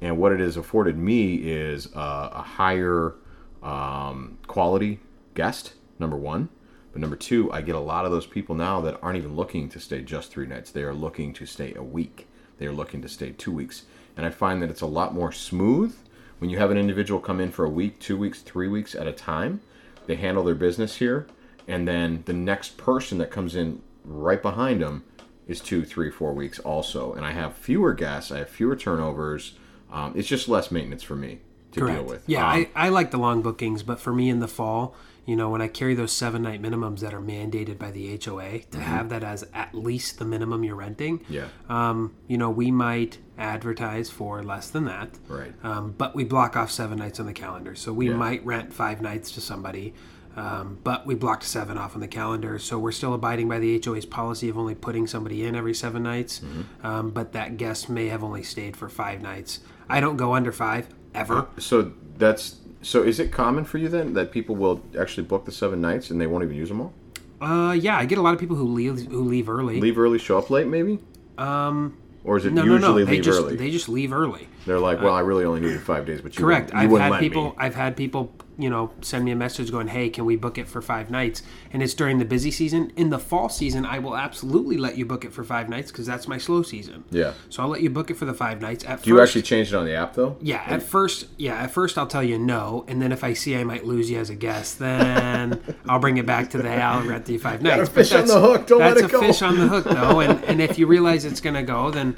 And 0.00 0.18
what 0.18 0.32
it 0.32 0.40
has 0.40 0.56
afforded 0.56 0.98
me 0.98 1.36
is 1.36 1.88
a 1.94 2.42
higher 2.42 3.14
um, 3.62 4.38
quality 4.46 5.00
guest 5.34 5.74
number 5.98 6.16
one. 6.16 6.50
But 6.92 7.00
number 7.00 7.16
two 7.16 7.50
i 7.50 7.60
get 7.60 7.74
a 7.74 7.80
lot 7.80 8.04
of 8.04 8.12
those 8.12 8.26
people 8.26 8.54
now 8.54 8.80
that 8.82 8.98
aren't 9.02 9.16
even 9.16 9.34
looking 9.34 9.68
to 9.70 9.80
stay 9.80 10.02
just 10.02 10.30
three 10.30 10.46
nights. 10.46 10.70
They 10.70 10.82
are 10.82 10.94
looking 10.94 11.32
to 11.34 11.46
stay 11.46 11.74
a 11.74 11.82
week. 11.82 12.28
They 12.58 12.66
are 12.66 12.72
looking 12.72 13.02
to 13.02 13.08
stay 13.08 13.32
two 13.32 13.52
weeks. 13.52 13.84
And 14.16 14.24
i 14.26 14.30
find 14.30 14.62
that 14.62 14.70
it's 14.70 14.82
a 14.82 14.86
lot 14.86 15.14
more 15.14 15.32
smooth 15.32 15.96
when 16.38 16.50
you 16.50 16.58
have 16.58 16.70
an 16.70 16.78
individual 16.78 17.20
come 17.20 17.40
in 17.40 17.50
for 17.50 17.64
a 17.64 17.70
week 17.70 17.98
two 17.98 18.16
weeks 18.16 18.42
three 18.42 18.68
weeks 18.68 18.94
at 18.94 19.08
a 19.08 19.12
time. 19.12 19.60
They 20.06 20.16
handle 20.16 20.44
their 20.44 20.54
business 20.54 20.96
here. 20.96 21.26
And 21.66 21.88
then 21.88 22.22
the 22.26 22.34
next 22.34 22.76
person 22.76 23.16
that 23.18 23.30
comes 23.30 23.56
in 23.56 23.80
right 24.04 24.42
behind 24.42 24.82
them 24.82 25.02
is 25.48 25.60
two 25.60 25.84
three 25.84 26.10
four 26.10 26.32
weeks 26.32 26.58
also 26.60 27.12
and 27.12 27.24
i 27.24 27.32
have 27.32 27.54
fewer 27.56 27.92
guests 27.92 28.30
i 28.32 28.38
have 28.38 28.48
fewer 28.48 28.74
turnovers 28.76 29.54
um, 29.92 30.12
it's 30.16 30.26
just 30.28 30.48
less 30.48 30.70
maintenance 30.70 31.02
for 31.02 31.14
me 31.16 31.40
to 31.72 31.86
deal 31.86 32.02
with 32.04 32.22
Yeah, 32.28 32.46
Um, 32.48 32.66
I, 32.76 32.86
I 32.86 32.88
like 32.88 33.10
the 33.10 33.18
long 33.18 33.42
bookings, 33.42 33.82
but 33.82 33.98
for 34.00 34.12
me 34.12 34.28
in 34.30 34.38
the 34.38 34.46
fall, 34.48 34.94
you 35.26 35.34
know, 35.34 35.50
when 35.50 35.60
I 35.60 35.66
carry 35.66 35.94
those 35.94 36.12
seven 36.12 36.42
night 36.42 36.62
minimums 36.62 37.00
that 37.00 37.12
are 37.12 37.20
mandated 37.20 37.78
by 37.78 37.90
the 37.90 38.16
HOA, 38.24 38.60
to 38.70 38.80
have 38.80 39.08
that 39.08 39.24
as 39.24 39.44
at 39.52 39.74
least 39.74 40.18
the 40.20 40.24
minimum 40.24 40.62
you're 40.62 40.76
renting, 40.76 41.18
Mm-hmm. 41.20 41.32
yeah 41.32 41.48
um, 41.68 42.14
you 42.28 42.38
know, 42.38 42.48
we 42.50 42.70
might 42.70 43.18
advertise 43.38 44.08
for 44.10 44.42
less 44.42 44.68
than 44.70 44.84
that. 44.84 45.18
Right. 45.28 45.52
Um, 45.64 45.94
but 45.98 46.14
we 46.14 46.22
block 46.24 46.56
off 46.56 46.70
seven 46.70 46.98
nights 46.98 47.18
on 47.20 47.26
the 47.26 47.32
calendar. 47.32 47.74
So 47.74 47.92
we 47.92 48.08
Yeah. 48.08 48.16
might 48.16 48.44
rent 48.46 48.72
five 48.72 49.00
nights 49.02 49.30
to 49.32 49.40
somebody. 49.40 49.94
Um, 50.36 50.78
but 50.82 51.06
we 51.06 51.14
blocked 51.14 51.44
seven 51.44 51.78
off 51.78 51.94
on 51.94 52.00
the 52.00 52.08
calendar, 52.08 52.58
so 52.58 52.78
we're 52.78 52.92
still 52.92 53.14
abiding 53.14 53.48
by 53.48 53.58
the 53.60 53.80
HOA's 53.84 54.04
policy 54.04 54.48
of 54.48 54.58
only 54.58 54.74
putting 54.74 55.06
somebody 55.06 55.44
in 55.44 55.54
every 55.54 55.74
seven 55.74 56.02
nights. 56.02 56.40
Mm-hmm. 56.40 56.86
Um, 56.86 57.10
but 57.10 57.32
that 57.32 57.56
guest 57.56 57.88
may 57.88 58.08
have 58.08 58.24
only 58.24 58.42
stayed 58.42 58.76
for 58.76 58.88
five 58.88 59.22
nights. 59.22 59.60
I 59.88 60.00
don't 60.00 60.16
go 60.16 60.34
under 60.34 60.50
five 60.50 60.88
ever. 61.14 61.46
so 61.58 61.92
that's 62.18 62.56
so 62.82 63.02
is 63.02 63.18
it 63.20 63.30
common 63.32 63.64
for 63.64 63.78
you 63.78 63.88
then 63.88 64.12
that 64.14 64.30
people 64.32 64.54
will 64.56 64.82
actually 64.98 65.22
book 65.24 65.44
the 65.44 65.52
seven 65.52 65.80
nights 65.80 66.10
and 66.10 66.20
they 66.20 66.26
won't 66.26 66.44
even 66.44 66.56
use 66.56 66.68
them 66.68 66.80
all 66.80 66.92
Uh, 67.40 67.72
yeah, 67.72 67.96
I 67.96 68.04
get 68.04 68.18
a 68.18 68.22
lot 68.22 68.34
of 68.34 68.40
people 68.40 68.56
who 68.56 68.64
leave 68.68 69.06
who 69.06 69.22
leave 69.24 69.48
early. 69.48 69.80
leave 69.80 69.98
early 69.98 70.18
show 70.18 70.36
up 70.38 70.50
late 70.50 70.66
maybe 70.66 70.98
Um, 71.38 71.96
or 72.24 72.36
is 72.36 72.44
it 72.46 72.52
no, 72.52 72.62
no, 72.62 72.74
usually 72.74 73.02
no. 73.02 73.06
They 73.06 73.12
leave 73.12 73.24
just 73.24 73.40
early 73.40 73.56
they 73.56 73.70
just 73.70 73.88
leave 73.88 74.12
early. 74.12 74.48
they're 74.66 74.78
like 74.80 75.00
well 75.00 75.14
i 75.14 75.20
really 75.20 75.44
only 75.44 75.60
needed 75.60 75.80
five 75.82 76.06
days 76.06 76.20
but 76.20 76.36
you 76.36 76.44
Correct. 76.44 76.72
I've 76.74 76.90
had 76.90 77.20
people. 77.20 77.44
me. 77.50 77.54
I've 77.58 77.74
had 77.74 77.96
people. 77.96 78.32
You 78.58 78.70
know, 78.70 78.92
send 79.00 79.24
me 79.24 79.30
a 79.30 79.36
message 79.36 79.70
going, 79.70 79.88
"Hey, 79.88 80.08
can 80.08 80.24
we 80.24 80.36
book 80.36 80.58
it 80.58 80.68
for 80.68 80.80
five 80.80 81.10
nights?" 81.10 81.42
And 81.72 81.82
it's 81.82 81.94
during 81.94 82.18
the 82.18 82.24
busy 82.24 82.50
season. 82.50 82.92
In 82.96 83.10
the 83.10 83.18
fall 83.18 83.48
season, 83.48 83.84
I 83.84 83.98
will 83.98 84.16
absolutely 84.16 84.76
let 84.76 84.96
you 84.96 85.04
book 85.06 85.24
it 85.24 85.32
for 85.32 85.42
five 85.44 85.68
nights 85.68 85.90
because 85.90 86.06
that's 86.06 86.28
my 86.28 86.38
slow 86.38 86.62
season. 86.62 87.04
yeah 87.10 87.32
So 87.48 87.62
I'll 87.62 87.68
let 87.68 87.82
you 87.82 87.90
book 87.90 88.10
it 88.10 88.16
for 88.16 88.24
the 88.24 88.34
five 88.34 88.60
nights. 88.60 88.84
At 88.84 89.02
do 89.02 89.10
you 89.10 89.20
actually 89.20 89.42
change 89.42 89.68
it 89.72 89.74
on 89.76 89.86
the 89.86 89.94
app 89.94 90.14
though 90.14 90.36
Yeah, 90.40 90.62
at 90.66 90.82
first, 90.82 91.26
yeah, 91.36 91.54
at 91.62 91.70
first 91.70 91.98
I'll 91.98 92.06
tell 92.06 92.22
you 92.22 92.38
no, 92.38 92.84
and 92.88 93.00
then 93.02 93.12
if 93.12 93.24
I 93.24 93.32
see 93.32 93.56
I 93.56 93.64
might 93.64 93.84
lose 93.84 94.10
you 94.10 94.18
as 94.18 94.30
a 94.30 94.34
guest, 94.34 94.78
then 94.78 95.60
I'll 95.88 95.98
bring 95.98 96.16
it 96.16 96.26
back 96.26 96.50
to 96.50 96.58
the 96.58 96.70
I'll 96.74 97.02
rent 97.06 97.28
you 97.28 97.38
five 97.38 97.62
nights. 97.62 97.88
fish 97.88 98.12
on 98.12 98.26
the 98.26 98.40
hook, 98.40 98.66
don't 98.66 98.80
let 98.80 98.96
it 98.96 99.10
go. 99.10 99.20
That's 99.20 99.22
a 99.22 99.26
fish 99.26 99.42
on 99.42 99.58
the 99.58 99.68
hook 99.68 99.84
though, 99.84 100.20
and 100.20 100.44
and 100.44 100.60
if 100.60 100.78
you 100.78 100.86
realize 100.86 101.24
it's 101.24 101.40
gonna 101.40 101.62
go, 101.62 101.90
then. 101.90 102.16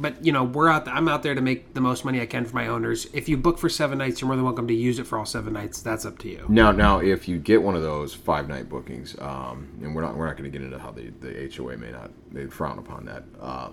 But 0.00 0.24
you 0.24 0.30
know 0.30 0.44
we're 0.44 0.68
out. 0.68 0.84
There, 0.84 0.94
I'm 0.94 1.08
out 1.08 1.24
there 1.24 1.34
to 1.34 1.40
make 1.40 1.74
the 1.74 1.80
most 1.80 2.04
money 2.04 2.20
I 2.20 2.26
can 2.26 2.44
for 2.44 2.54
my 2.54 2.68
owners. 2.68 3.08
If 3.12 3.28
you 3.28 3.36
book 3.36 3.58
for 3.58 3.68
seven 3.68 3.98
nights, 3.98 4.20
you're 4.20 4.28
more 4.28 4.36
than 4.36 4.44
welcome 4.44 4.68
to 4.68 4.74
use 4.74 5.00
it 5.00 5.06
for 5.08 5.18
all 5.18 5.26
seven 5.26 5.52
nights. 5.52 5.82
That's 5.82 6.06
up 6.06 6.18
to 6.20 6.28
you. 6.28 6.46
Now, 6.48 6.70
now, 6.70 7.00
if 7.00 7.26
you 7.26 7.38
get 7.38 7.60
one 7.62 7.74
of 7.74 7.82
those 7.82 8.14
five 8.14 8.48
night 8.48 8.68
bookings, 8.68 9.16
um, 9.18 9.68
and 9.82 9.94
we're 9.94 10.02
not 10.02 10.16
we're 10.16 10.26
not 10.26 10.36
going 10.36 10.50
to 10.50 10.56
get 10.56 10.64
into 10.64 10.78
how 10.78 10.92
the 10.92 11.10
the 11.20 11.52
HOA 11.54 11.76
may 11.76 11.90
not 11.90 12.10
they 12.30 12.46
frown 12.46 12.78
upon 12.78 13.06
that. 13.06 13.24
Uh, 13.40 13.70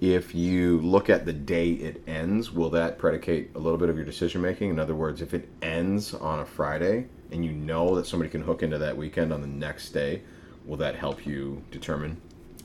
if 0.00 0.34
you 0.34 0.80
look 0.80 1.08
at 1.10 1.24
the 1.24 1.32
day 1.32 1.70
it 1.70 2.02
ends, 2.06 2.50
will 2.50 2.70
that 2.70 2.98
predicate 2.98 3.50
a 3.54 3.58
little 3.58 3.78
bit 3.78 3.88
of 3.88 3.96
your 3.96 4.04
decision 4.04 4.40
making? 4.40 4.70
In 4.70 4.78
other 4.78 4.94
words, 4.94 5.22
if 5.22 5.34
it 5.34 5.48
ends 5.62 6.14
on 6.14 6.40
a 6.40 6.46
Friday 6.46 7.06
and 7.30 7.44
you 7.44 7.52
know 7.52 7.94
that 7.96 8.06
somebody 8.06 8.30
can 8.30 8.42
hook 8.42 8.62
into 8.62 8.78
that 8.78 8.96
weekend 8.96 9.32
on 9.32 9.40
the 9.40 9.46
next 9.46 9.90
day, 9.90 10.22
will 10.64 10.76
that 10.78 10.94
help 10.94 11.26
you 11.26 11.62
determine? 11.70 12.20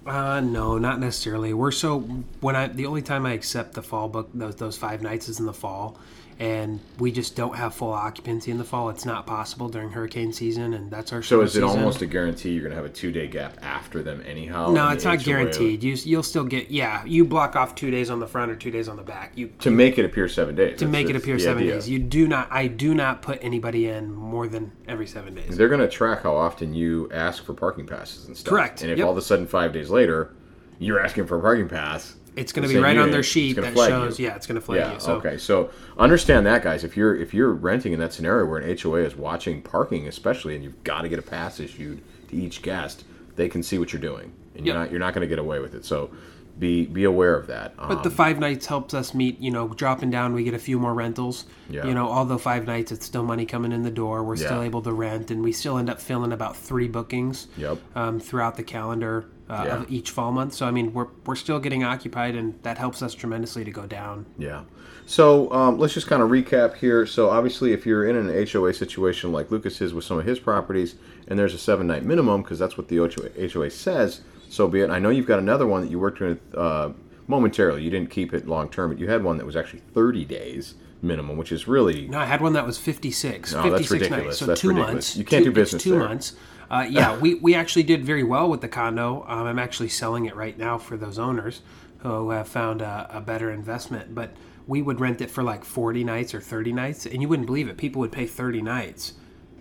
Uh, 0.09 0.41
no, 0.41 0.79
not 0.79 0.99
necessarily. 0.99 1.53
We're 1.53 1.69
so 1.69 1.99
when 2.39 2.55
I 2.55 2.67
the 2.67 2.87
only 2.87 3.03
time 3.03 3.27
I 3.27 3.33
accept 3.33 3.73
the 3.73 3.83
fall 3.83 4.09
book 4.09 4.31
those 4.33 4.55
those 4.55 4.75
five 4.75 5.03
nights 5.03 5.29
is 5.29 5.39
in 5.39 5.45
the 5.45 5.53
fall, 5.53 5.99
and 6.39 6.79
we 6.99 7.11
just 7.11 7.35
don't 7.35 7.55
have 7.57 7.75
full 7.75 7.91
occupancy 7.91 8.49
in 8.49 8.57
the 8.57 8.63
fall. 8.63 8.89
It's 8.89 9.03
not 9.05 9.27
possible 9.27 9.67
during 9.67 9.89
hurricane 9.91 10.31
season, 10.31 10.73
and 10.73 10.89
that's 10.89 11.11
our 11.11 11.21
So 11.21 11.41
is 11.41 11.49
it 11.55 11.61
season. 11.61 11.67
almost 11.79 12.01
a 12.01 12.05
guarantee 12.05 12.51
you're 12.51 12.61
going 12.61 12.71
to 12.71 12.77
have 12.77 12.85
a 12.85 12.89
two 12.89 13.11
day 13.11 13.27
gap 13.27 13.57
after 13.61 14.01
them 14.01 14.23
anyhow? 14.25 14.71
No, 14.71 14.87
it's 14.89 15.03
not 15.03 15.17
HOA? 15.17 15.25
guaranteed. 15.25 15.83
You 15.83 15.95
you'll 16.05 16.23
still 16.23 16.45
get 16.45 16.71
yeah. 16.71 17.03
You 17.05 17.25
block 17.25 17.57
off 17.57 17.75
two 17.75 17.91
days 17.91 18.09
on 18.09 18.19
the 18.19 18.27
front 18.27 18.51
or 18.51 18.55
two 18.55 18.71
days 18.71 18.87
on 18.87 18.95
the 18.95 19.03
back. 19.03 19.33
You 19.35 19.49
To 19.59 19.69
make 19.69 19.97
it 19.97 20.05
appear 20.05 20.29
seven 20.29 20.55
days. 20.55 20.79
to 20.79 20.87
make 20.87 21.09
it 21.09 21.15
appear 21.17 21.37
seven 21.39 21.67
days. 21.67 21.89
You 21.89 21.99
do 21.99 22.25
not. 22.27 22.47
I 22.51 22.67
do 22.67 22.95
not 22.95 23.21
put 23.21 23.39
anybody 23.41 23.87
in 23.87 24.13
more 24.13 24.47
than 24.47 24.71
every 24.87 25.07
seven 25.07 25.35
days. 25.35 25.57
They're 25.57 25.67
going 25.69 25.81
to 25.81 25.89
track 25.89 26.23
how 26.23 26.35
often 26.37 26.73
you 26.73 27.09
ask 27.13 27.43
for 27.43 27.53
parking 27.53 27.85
passes 27.85 28.27
and 28.27 28.37
stuff. 28.37 28.49
Correct. 28.51 28.81
And 28.81 28.89
if 28.91 28.97
Yep. 28.97 29.05
all 29.05 29.11
of 29.11 29.17
a 29.17 29.21
sudden 29.21 29.45
five 29.45 29.73
days 29.73 29.89
later, 29.89 30.31
you're 30.79 31.01
asking 31.01 31.25
for 31.27 31.37
a 31.37 31.41
parking 31.41 31.67
pass, 31.67 32.15
It's 32.35 32.51
going 32.51 32.67
to 32.67 32.73
be 32.73 32.79
right 32.79 32.97
on 32.97 33.11
their 33.11 33.23
sheet 33.23 33.55
that 33.57 33.75
shows. 33.75 34.19
you. 34.19 34.27
Yeah, 34.27 34.35
it's 34.35 34.47
going 34.47 34.55
to 34.59 34.65
flag 34.65 34.79
Yeah. 34.79 34.93
you. 34.93 34.99
So 34.99 35.15
okay. 35.15 35.37
So 35.37 35.69
understand 35.97 36.45
that, 36.45 36.63
guys. 36.63 36.83
If 36.83 36.95
you're 36.97 37.15
if 37.15 37.33
you're 37.33 37.51
renting 37.53 37.93
in 37.93 37.99
that 37.99 38.13
scenario 38.13 38.45
where 38.45 38.59
an 38.59 38.77
HOA 38.77 38.99
is 38.99 39.15
watching 39.15 39.61
parking, 39.61 40.07
especially, 40.07 40.55
and 40.55 40.63
you've 40.63 40.83
got 40.83 41.01
to 41.01 41.09
get 41.09 41.19
a 41.19 41.23
pass 41.23 41.59
issued 41.59 42.01
to 42.29 42.35
each 42.35 42.61
guest, 42.61 43.03
they 43.35 43.49
can 43.49 43.63
see 43.63 43.77
what 43.79 43.91
you're 43.93 44.01
doing, 44.01 44.31
and 44.55 44.65
you're 44.65 44.75
Yep. 44.75 44.83
not 44.85 44.91
you're 44.91 44.99
not 44.99 45.13
going 45.13 45.21
to 45.21 45.27
get 45.29 45.39
away 45.39 45.59
with 45.59 45.73
it. 45.75 45.85
So 45.85 46.09
be 46.57 46.85
be 46.85 47.05
aware 47.05 47.35
of 47.35 47.47
that. 47.47 47.75
But 47.77 47.89
Um, 47.97 48.03
the 48.03 48.09
five 48.09 48.37
nights 48.37 48.65
helps 48.65 48.93
us 48.93 49.13
meet, 49.13 49.39
you 49.39 49.49
know, 49.49 49.69
dropping 49.69 50.09
down, 50.09 50.33
we 50.33 50.43
get 50.43 50.53
a 50.53 50.59
few 50.59 50.77
more 50.77 50.93
rentals. 50.93 51.45
Yeah. 51.69 51.85
You 51.85 51.93
know, 51.93 52.07
although 52.09 52.37
five 52.37 52.67
nights, 52.67 52.91
it's 52.91 53.05
still 53.05 53.23
money 53.23 53.45
coming 53.45 53.71
in 53.71 53.83
the 53.83 53.89
door. 53.91 54.23
We're 54.25 54.35
still 54.35 54.61
able 54.61 54.81
to 54.81 54.91
rent, 54.91 55.31
and 55.31 55.41
we 55.41 55.53
still 55.53 55.77
end 55.77 55.89
up 55.89 56.01
filling 56.01 56.33
about 56.33 56.57
three 56.57 56.89
bookings 56.89 57.47
Yep. 57.57 57.77
um, 57.95 58.19
throughout 58.19 58.57
the 58.57 58.63
calendar 58.63 59.25
uh, 59.49 59.63
Yeah. 59.65 59.75
of 59.81 59.91
each 59.91 60.11
fall 60.11 60.31
month. 60.31 60.53
So, 60.53 60.65
I 60.67 60.71
mean, 60.71 60.93
we're, 60.93 61.07
we're 61.25 61.35
still 61.35 61.59
getting 61.59 61.83
occupied, 61.83 62.35
and 62.35 62.59
that 62.63 62.77
helps 62.77 63.01
us 63.01 63.13
tremendously 63.13 63.63
to 63.63 63.71
go 63.71 63.85
down. 63.85 64.25
Yeah. 64.37 64.63
So 65.05 65.51
um, 65.51 65.79
let's 65.79 65.95
just 65.95 66.05
kind 66.07 66.21
of 66.21 66.29
recap 66.29 66.75
here. 66.75 67.05
So 67.07 67.29
obviously, 67.31 67.73
if 67.73 67.83
you're 67.85 68.07
in 68.07 68.15
an 68.15 68.47
HOA 68.47 68.73
situation 68.75 69.31
like 69.31 69.49
Lucas 69.49 69.81
is 69.81 69.91
with 69.93 70.05
some 70.05 70.19
of 70.19 70.25
his 70.25 70.37
properties, 70.39 70.95
and 71.27 71.37
there's 71.39 71.53
a 71.55 71.57
seven 71.57 71.87
night 71.87 72.03
minimum 72.05 72.43
because 72.43 72.59
that's 72.59 72.77
what 72.77 72.89
the 72.89 72.97
HOA, 72.97 73.47
HOA 73.49 73.69
says, 73.71 74.21
so 74.49 74.67
be 74.67 74.81
it. 74.81 74.89
I 74.91 74.99
know 74.99 75.09
you've 75.09 75.25
got 75.27 75.39
another 75.39 75.65
one 75.67 75.81
that 75.81 75.89
you 75.89 75.99
worked 75.99 76.19
with 76.19 76.39
uh, 76.55 76.89
momentarily. 77.27 77.81
You 77.83 77.89
didn't 77.89 78.09
keep 78.11 78.33
it 78.33 78.47
long 78.47 78.69
term, 78.69 78.91
but 78.91 78.99
you 78.99 79.07
had 79.09 79.23
one 79.23 79.37
that 79.37 79.45
was 79.45 79.55
actually 79.55 79.81
30 79.93 80.25
days 80.25 80.75
minimum, 81.01 81.37
which 81.37 81.51
is 81.51 81.67
really 81.67 82.07
No, 82.07 82.19
I 82.19 82.25
had 82.25 82.41
one 82.41 82.53
that 82.53 82.65
was 82.65 82.77
56. 82.77 83.53
No, 83.53 83.69
that's 83.71 83.89
ridiculous. 83.89 84.25
nights. 84.25 84.37
So 84.37 84.45
That's 84.45 84.61
two 84.61 84.69
ridiculous. 84.69 84.93
months. 84.93 85.17
You 85.17 85.23
can't 85.25 85.43
two, 85.43 85.49
do 85.51 85.55
business 85.55 85.81
two 85.83 85.91
there. 85.91 85.99
months. 85.99 86.35
Uh, 86.69 86.85
yeah, 86.89 87.17
we, 87.17 87.35
we 87.35 87.55
actually 87.55 87.83
did 87.83 88.05
very 88.05 88.23
well 88.23 88.49
with 88.49 88.61
the 88.61 88.67
condo. 88.67 89.25
Um, 89.27 89.47
I'm 89.47 89.59
actually 89.59 89.89
selling 89.89 90.25
it 90.25 90.35
right 90.35 90.57
now 90.57 90.77
for 90.77 90.97
those 90.97 91.17
owners 91.17 91.61
who 91.99 92.29
have 92.29 92.47
found 92.47 92.81
a, 92.81 93.09
a 93.11 93.21
better 93.21 93.51
investment. 93.51 94.13
But 94.13 94.31
we 94.67 94.81
would 94.81 94.99
rent 94.99 95.21
it 95.21 95.31
for 95.31 95.43
like 95.43 95.65
40 95.65 96.03
nights 96.03 96.33
or 96.33 96.41
30 96.41 96.73
nights, 96.73 97.05
and 97.05 97.21
you 97.21 97.27
wouldn't 97.27 97.47
believe 97.47 97.67
it. 97.67 97.77
People 97.77 97.99
would 98.01 98.11
pay 98.11 98.27
30 98.27 98.61
nights 98.61 99.13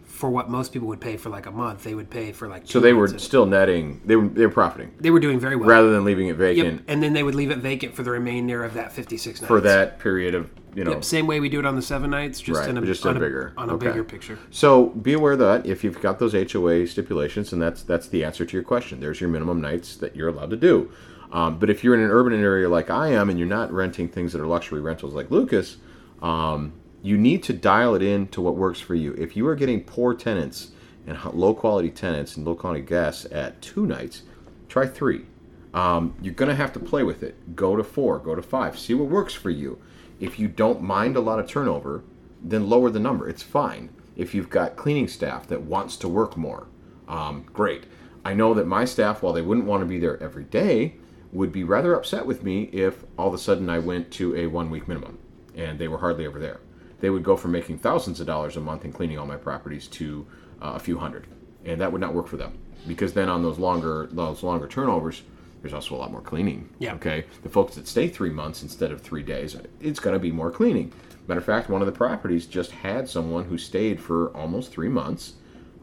for 0.05 0.29
what 0.29 0.51
most 0.51 0.73
people 0.73 0.89
would 0.89 1.01
pay 1.01 1.17
for 1.17 1.31
like 1.31 1.47
a 1.47 1.51
month. 1.51 1.85
They 1.85 1.95
would 1.95 2.11
pay 2.11 2.33
for 2.33 2.49
like 2.49 2.63
so 2.67 2.81
they 2.81 2.93
were 2.93 3.07
still 3.19 3.47
netting. 3.47 4.03
They 4.05 4.17
were 4.17 4.27
they 4.27 4.45
were 4.45 4.53
profiting 4.53 4.93
they 4.99 5.11
were 5.11 5.21
doing 5.21 5.39
very 5.39 5.55
well. 5.55 5.69
rather 5.69 5.93
than 5.93 6.05
leaving 6.05 6.27
it 6.27 6.37
vacant. 6.37 6.57
Yep, 6.57 6.65
vacant 6.67 6.91
and 6.91 7.03
then 7.03 7.13
they 7.13 7.23
would 7.23 7.37
leave 7.37 7.53
it 7.53 7.59
vacant 7.59 7.95
for 7.95 8.03
the 8.03 8.11
remainder 8.11 8.65
of 8.65 8.75
that 8.75 8.93
56 8.93 9.41
nights. 9.41 9.47
for 9.47 9.61
that 9.61 10.01
period 10.01 10.35
of 10.35 10.51
you 10.79 10.85
know 10.85 10.93
Yep, 10.93 11.05
same 11.05 11.27
way 11.27 11.41
we 11.41 11.49
do 11.49 11.59
it 11.59 11.67
on 11.67 11.75
the 11.75 11.83
seven 11.83 12.11
nights, 12.11 12.41
just 12.41 12.61
Right, 12.61 12.71
in 12.71 12.79
a, 12.79 12.87
just 12.87 13.05
on 13.05 13.17
a 13.17 13.21
bigger. 13.21 13.53
on 13.57 13.69
a 13.69 13.75
Okay. 13.75 13.89
bigger 13.89 14.05
picture. 14.05 14.39
So 14.51 14.87
be 14.91 15.13
aware 15.13 15.37
that 15.37 15.67
if 15.67 15.83
you've 15.83 16.01
got 16.01 16.21
those 16.21 16.35
HOA 16.35 16.87
stipulations, 16.87 17.53
and 17.53 17.61
that's 17.61 17.83
that's 17.83 18.07
the 18.09 18.23
answer 18.25 18.45
to 18.47 18.57
your 18.57 18.63
question. 18.63 19.01
There's 19.01 19.21
your 19.21 19.29
minimum 19.29 19.61
nights 19.61 19.97
that 19.97 20.15
you're 20.15 20.29
allowed 20.29 20.51
to 20.51 20.57
do. 20.57 20.91
Um, 21.33 21.59
but 21.59 21.69
if 21.69 21.83
you're 21.83 21.95
in 21.95 22.01
an 22.01 22.11
urban 22.11 22.33
area 22.41 22.69
like 22.69 22.91
I 22.91 23.09
am, 23.09 23.29
and 23.29 23.39
you're 23.39 23.49
not 23.49 23.73
renting 23.73 24.09
things 24.09 24.33
that 24.33 24.41
are 24.41 24.47
luxury 24.47 24.81
rentals 24.81 25.15
like 25.15 25.31
Lucas, 25.33 25.77
um, 26.23 26.73
you 27.03 27.19
need 27.19 27.43
to 27.45 27.53
dial 27.53 27.95
it 27.97 28.03
in 28.03 28.29
to 28.29 28.41
what 28.41 28.57
works 28.57 28.81
for 28.81 28.95
you. 28.95 29.15
If 29.15 29.37
you 29.37 29.47
are 29.49 29.57
getting 29.57 29.83
poor 29.83 30.15
tenants 30.15 30.71
and 31.07 31.19
low 31.35 31.55
quality 31.55 31.91
tenants 31.91 32.37
and 32.37 32.47
low 32.47 32.55
quality 32.55 32.83
guests 32.83 33.27
at 33.33 33.61
two 33.61 33.85
nights, 33.85 34.23
try 34.69 34.87
three. 34.87 35.27
Um, 35.75 36.15
you're 36.23 36.35
going 36.35 36.49
to 36.49 36.55
have 36.55 36.73
to 36.75 36.81
play 36.81 37.03
with 37.03 37.23
it. 37.23 37.55
Go 37.55 37.77
to 37.77 37.85
four, 37.85 38.19
go 38.19 38.35
to 38.35 38.43
five, 38.43 38.79
see 38.79 38.95
what 38.95 39.09
works 39.09 39.35
for 39.35 39.51
you. 39.51 39.79
If 40.21 40.39
you 40.39 40.49
don't 40.49 40.83
mind 40.83 41.17
a 41.17 41.21
lot 41.21 41.39
of 41.39 41.49
turnover, 41.49 42.03
then 42.43 42.69
lower 42.69 42.91
the 42.91 43.01
number. 43.01 43.29
It's 43.29 43.43
fine. 43.43 43.91
If 44.17 44.35
you've 44.35 44.51
got 44.51 44.77
cleaning 44.77 45.09
staff 45.09 45.47
that 45.49 45.63
wants 45.63 45.97
to 45.99 46.09
work 46.09 46.37
more, 46.37 46.67
um, 47.07 47.45
great. 47.53 47.85
I 48.25 48.35
know 48.35 48.53
that 48.55 48.67
my 48.67 48.85
staff, 48.85 49.23
while 49.23 49.33
they 49.33 49.43
wouldn't 49.43 49.67
want 49.67 49.83
to 49.83 49.87
be 49.87 49.99
there 49.99 50.23
every 50.23 50.45
day, 50.45 50.97
would 51.33 51.53
be 51.53 51.65
rather 51.65 51.95
upset 51.95 52.27
with 52.27 52.43
me 52.43 52.65
if 52.65 53.05
all 53.17 53.29
of 53.29 53.35
a 53.35 53.39
sudden 53.39 53.69
I 53.69 53.79
went 53.79 54.11
to 54.13 54.35
a 54.37 54.47
one 54.47 54.71
week 54.71 54.89
minimum 54.89 55.19
and 55.55 55.79
they 55.79 55.89
were 55.89 55.99
hardly 55.99 56.25
ever 56.25 56.39
there. 56.39 56.61
They 57.01 57.11
would 57.11 57.23
go 57.23 57.37
from 57.37 57.53
making 57.53 57.79
thousands 57.79 58.21
of 58.21 58.27
dollars 58.27 58.57
a 58.57 58.61
month 58.61 58.85
and 58.85 58.95
cleaning 58.95 59.19
all 59.19 59.27
my 59.27 59.37
properties 59.37 59.87
to 59.89 60.27
uh, 60.61 60.73
a 60.75 60.79
few 60.79 60.99
hundred, 60.99 61.27
and 61.65 61.81
that 61.81 61.93
would 61.93 62.01
not 62.01 62.15
work 62.15 62.27
for 62.27 62.37
them 62.37 62.59
because 62.87 63.13
then 63.13 63.29
on 63.29 63.43
those 63.43 63.59
longer 63.59 64.09
those 64.11 64.43
longer 64.43 64.67
turnovers, 64.67 65.23
there's 65.63 65.75
also 65.75 65.95
a 65.95 65.99
lot 65.99 66.13
more 66.13 66.21
cleaning. 66.21 66.69
Yeah. 66.79 66.95
Okay. 66.95 67.25
The 67.43 67.49
folks 67.49 67.75
that 67.75 67.89
stay 67.89 68.09
three 68.09 68.31
months 68.31 68.63
instead 68.63 68.93
of 68.93 69.01
three 69.01 69.23
days, 69.23 69.57
it's 69.81 70.01
going 70.01 70.15
to 70.15 70.21
be 70.21 70.31
more 70.31 70.51
cleaning. 70.51 70.93
Matter 71.27 71.41
of 71.41 71.47
fact, 71.47 71.69
one 71.69 71.83
of 71.83 71.87
the 71.87 71.93
properties 71.93 72.47
just 72.47 72.71
had 72.71 73.09
someone 73.09 73.45
who 73.45 73.59
stayed 73.59 74.01
for 74.01 74.29
almost 74.37 74.73
three 74.73 74.89
months 74.89 75.35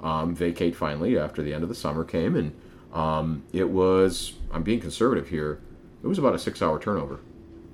um, 0.02 0.36
vacate 0.36 0.76
finally 0.76 1.18
after 1.18 1.42
the 1.42 1.54
end 1.54 1.64
of 1.64 1.70
the 1.70 1.76
summer 1.76 2.04
came, 2.04 2.36
and 2.36 2.56
um, 2.94 3.44
it 3.54 3.70
was 3.70 4.34
I'm 4.52 4.64
being 4.64 4.80
conservative 4.80 5.30
here. 5.30 5.62
It 6.04 6.08
was 6.08 6.18
about 6.18 6.36
a 6.36 6.40
six-hour 6.40 6.80
turnover, 6.80 7.20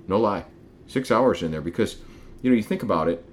no 0.07 0.19
lie, 0.19 0.45
six 0.87 1.11
hours 1.11 1.43
in 1.43 1.51
there 1.51 1.61
because 1.61 1.97
you 2.41 2.49
know 2.49 2.55
you 2.55 2.63
think 2.63 2.83
about 2.83 3.07
it, 3.07 3.25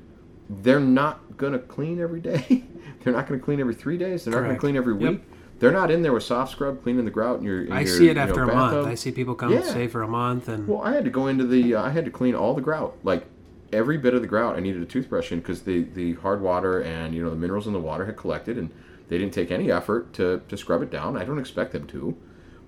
they're 0.49 0.81
not 0.81 1.37
going 1.37 1.53
to 1.53 1.59
clean 1.59 2.01
every 2.01 2.21
day. 2.21 2.65
they're 3.03 3.13
not 3.13 3.27
going 3.27 3.41
to 3.41 3.45
clean 3.45 3.61
every 3.61 3.75
three 3.75 3.99
days. 3.99 4.25
They're 4.25 4.35
not 4.35 4.43
going 4.43 4.55
to 4.55 4.61
clean 4.61 4.77
every 4.77 4.95
Yep. 5.01 5.23
They're 5.59 5.73
not 5.73 5.91
in 5.91 6.03
there 6.03 6.13
with 6.13 6.23
soft 6.23 6.53
scrub 6.53 6.83
cleaning 6.83 7.05
the 7.05 7.11
grout 7.11 7.39
in 7.39 7.45
your. 7.45 7.65
In 7.65 7.73
I 7.73 7.81
your, 7.81 7.89
see 7.97 8.05
it 8.05 8.09
you 8.09 8.15
know, 8.15 8.21
after 8.23 8.43
a 8.43 8.47
month. 8.47 8.87
I 8.87 8.95
see 8.95 9.11
people 9.11 9.35
come 9.35 9.53
Yeah. 9.53 9.63
stay 9.63 9.89
for 9.89 10.03
a 10.03 10.09
month, 10.09 10.49
and 10.49 10.69
Well, 10.69 10.81
I 10.83 10.93
had 10.95 11.05
to 11.05 11.11
go 11.11 11.27
into 11.27 11.45
the. 11.45 11.75
Uh, 11.75 11.83
I 11.83 11.91
had 11.91 12.05
to 12.05 12.11
clean 12.11 12.35
all 12.35 12.55
the 12.55 12.61
grout, 12.61 12.97
like 13.03 13.25
every 13.73 13.99
bit 13.99 14.15
of 14.15 14.21
the 14.21 14.29
grout. 14.29 14.57
I 14.57 14.61
needed 14.61 14.83
a 14.83 14.87
toothbrush 14.87 15.33
in 15.33 15.41
because 15.41 15.63
the 15.63 15.83
the 15.83 16.15
hard 16.15 16.41
water 16.43 16.81
and 16.83 17.15
you 17.15 17.23
know 17.23 17.31
the 17.31 17.37
minerals 17.37 17.67
in 17.67 17.73
the 17.73 17.81
water 17.81 18.07
had 18.07 18.17
collected, 18.17 18.57
and 18.57 18.71
they 19.09 19.19
didn't 19.19 19.35
take 19.35 19.51
any 19.51 19.71
effort 19.71 20.13
to 20.15 20.43
to 20.49 20.57
scrub 20.57 20.83
it 20.83 20.91
down. 20.91 21.17
I 21.17 21.25
don't 21.25 21.39
expect 21.41 21.73
them 21.73 21.87
to, 21.89 22.17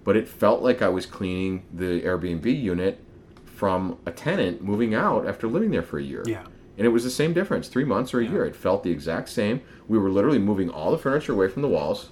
but 0.04 0.16
it 0.16 0.26
felt 0.26 0.62
like 0.62 0.82
I 0.82 0.88
was 0.88 1.06
cleaning 1.06 1.62
the 1.72 2.00
Airbnb 2.02 2.60
unit 2.60 2.98
from 3.44 3.98
a 4.06 4.10
tenant 4.10 4.64
moving 4.64 4.94
out 4.94 5.28
after 5.28 5.46
living 5.46 5.70
there 5.70 5.82
for 5.82 5.98
a 5.98 6.02
year. 6.02 6.24
Yeah. 6.26 6.42
And 6.78 6.86
it 6.86 6.90
was 6.90 7.04
the 7.04 7.10
same 7.10 7.34
difference, 7.34 7.68
three 7.68 7.84
months 7.84 8.14
or 8.14 8.20
a 8.20 8.26
year. 8.26 8.46
It 8.46 8.56
felt 8.56 8.82
the 8.84 8.90
exact 8.90 9.28
same. 9.28 9.60
We 9.86 9.98
were 9.98 10.08
literally 10.08 10.38
moving 10.38 10.70
all 10.70 10.90
the 10.90 10.96
furniture 10.96 11.32
away 11.34 11.48
from 11.48 11.60
the 11.60 11.68
walls 11.68 12.08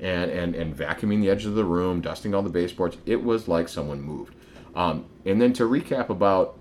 and, 0.00 0.30
and, 0.30 0.54
and 0.54 0.76
vacuuming 0.76 1.20
the 1.20 1.30
edges 1.30 1.46
of 1.46 1.54
the 1.54 1.64
room, 1.64 2.00
dusting 2.00 2.34
all 2.34 2.42
the 2.42 2.50
baseboards. 2.50 2.96
It 3.06 3.22
was 3.22 3.48
like 3.48 3.68
someone 3.68 4.00
moved. 4.00 4.34
Um, 4.74 5.06
and 5.24 5.40
then 5.40 5.52
to 5.54 5.64
recap 5.64 6.08
about 6.08 6.58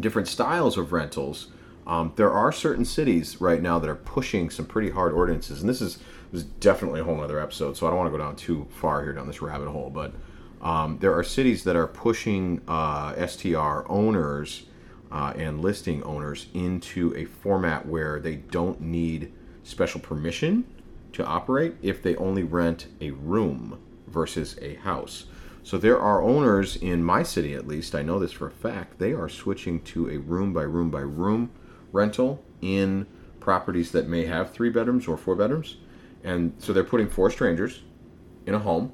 different 0.00 0.28
styles 0.28 0.78
of 0.78 0.92
rentals, 0.92 1.48
um, 1.86 2.12
there 2.16 2.30
are 2.30 2.52
certain 2.52 2.84
cities 2.84 3.40
right 3.40 3.60
now 3.60 3.78
that 3.78 3.88
are 3.88 3.96
pushing 3.96 4.48
some 4.50 4.66
pretty 4.66 4.90
hard 4.90 5.12
ordinances. 5.12 5.60
And 5.60 5.68
this 5.68 5.80
is, 5.80 5.98
this 6.30 6.42
is 6.42 6.44
definitely 6.44 7.00
a 7.00 7.04
whole 7.04 7.20
other 7.20 7.40
episode, 7.40 7.76
so 7.76 7.86
I 7.86 7.90
don't 7.90 7.98
want 7.98 8.12
to 8.12 8.16
go 8.16 8.22
down 8.22 8.36
too 8.36 8.66
far 8.70 9.02
here 9.02 9.12
down 9.12 9.26
this 9.26 9.42
rabbit 9.42 9.68
hole. 9.68 9.90
But 9.90 10.14
um, 10.62 10.98
there 11.00 11.12
are 11.12 11.24
cities 11.24 11.64
that 11.64 11.76
are 11.76 11.88
pushing 11.88 12.62
uh, 12.68 13.26
STR 13.26 13.82
owners 13.90 14.66
uh, 15.10 15.32
and 15.36 15.60
listing 15.60 16.02
owners 16.04 16.46
into 16.54 17.14
a 17.16 17.24
format 17.24 17.86
where 17.86 18.20
they 18.20 18.36
don't 18.36 18.80
need 18.80 19.32
special 19.64 20.00
permission 20.00 20.64
to 21.12 21.24
operate 21.24 21.74
if 21.82 22.02
they 22.02 22.16
only 22.16 22.42
rent 22.42 22.86
a 23.00 23.10
room 23.10 23.78
versus 24.06 24.56
a 24.60 24.74
house. 24.76 25.26
So 25.62 25.78
there 25.78 26.00
are 26.00 26.22
owners 26.22 26.76
in 26.76 27.04
my 27.04 27.22
city, 27.22 27.54
at 27.54 27.68
least, 27.68 27.94
I 27.94 28.02
know 28.02 28.18
this 28.18 28.32
for 28.32 28.48
a 28.48 28.50
fact, 28.50 28.98
they 28.98 29.12
are 29.12 29.28
switching 29.28 29.80
to 29.82 30.10
a 30.10 30.18
room 30.18 30.52
by 30.52 30.62
room 30.62 30.90
by 30.90 31.00
room 31.00 31.50
rental 31.92 32.42
in 32.60 33.06
properties 33.38 33.92
that 33.92 34.08
may 34.08 34.26
have 34.26 34.50
three 34.50 34.70
bedrooms 34.70 35.06
or 35.06 35.16
four 35.16 35.36
bedrooms. 35.36 35.76
And 36.24 36.54
so 36.58 36.72
they're 36.72 36.84
putting 36.84 37.08
four 37.08 37.30
strangers 37.30 37.82
in 38.46 38.54
a 38.54 38.58
home, 38.58 38.92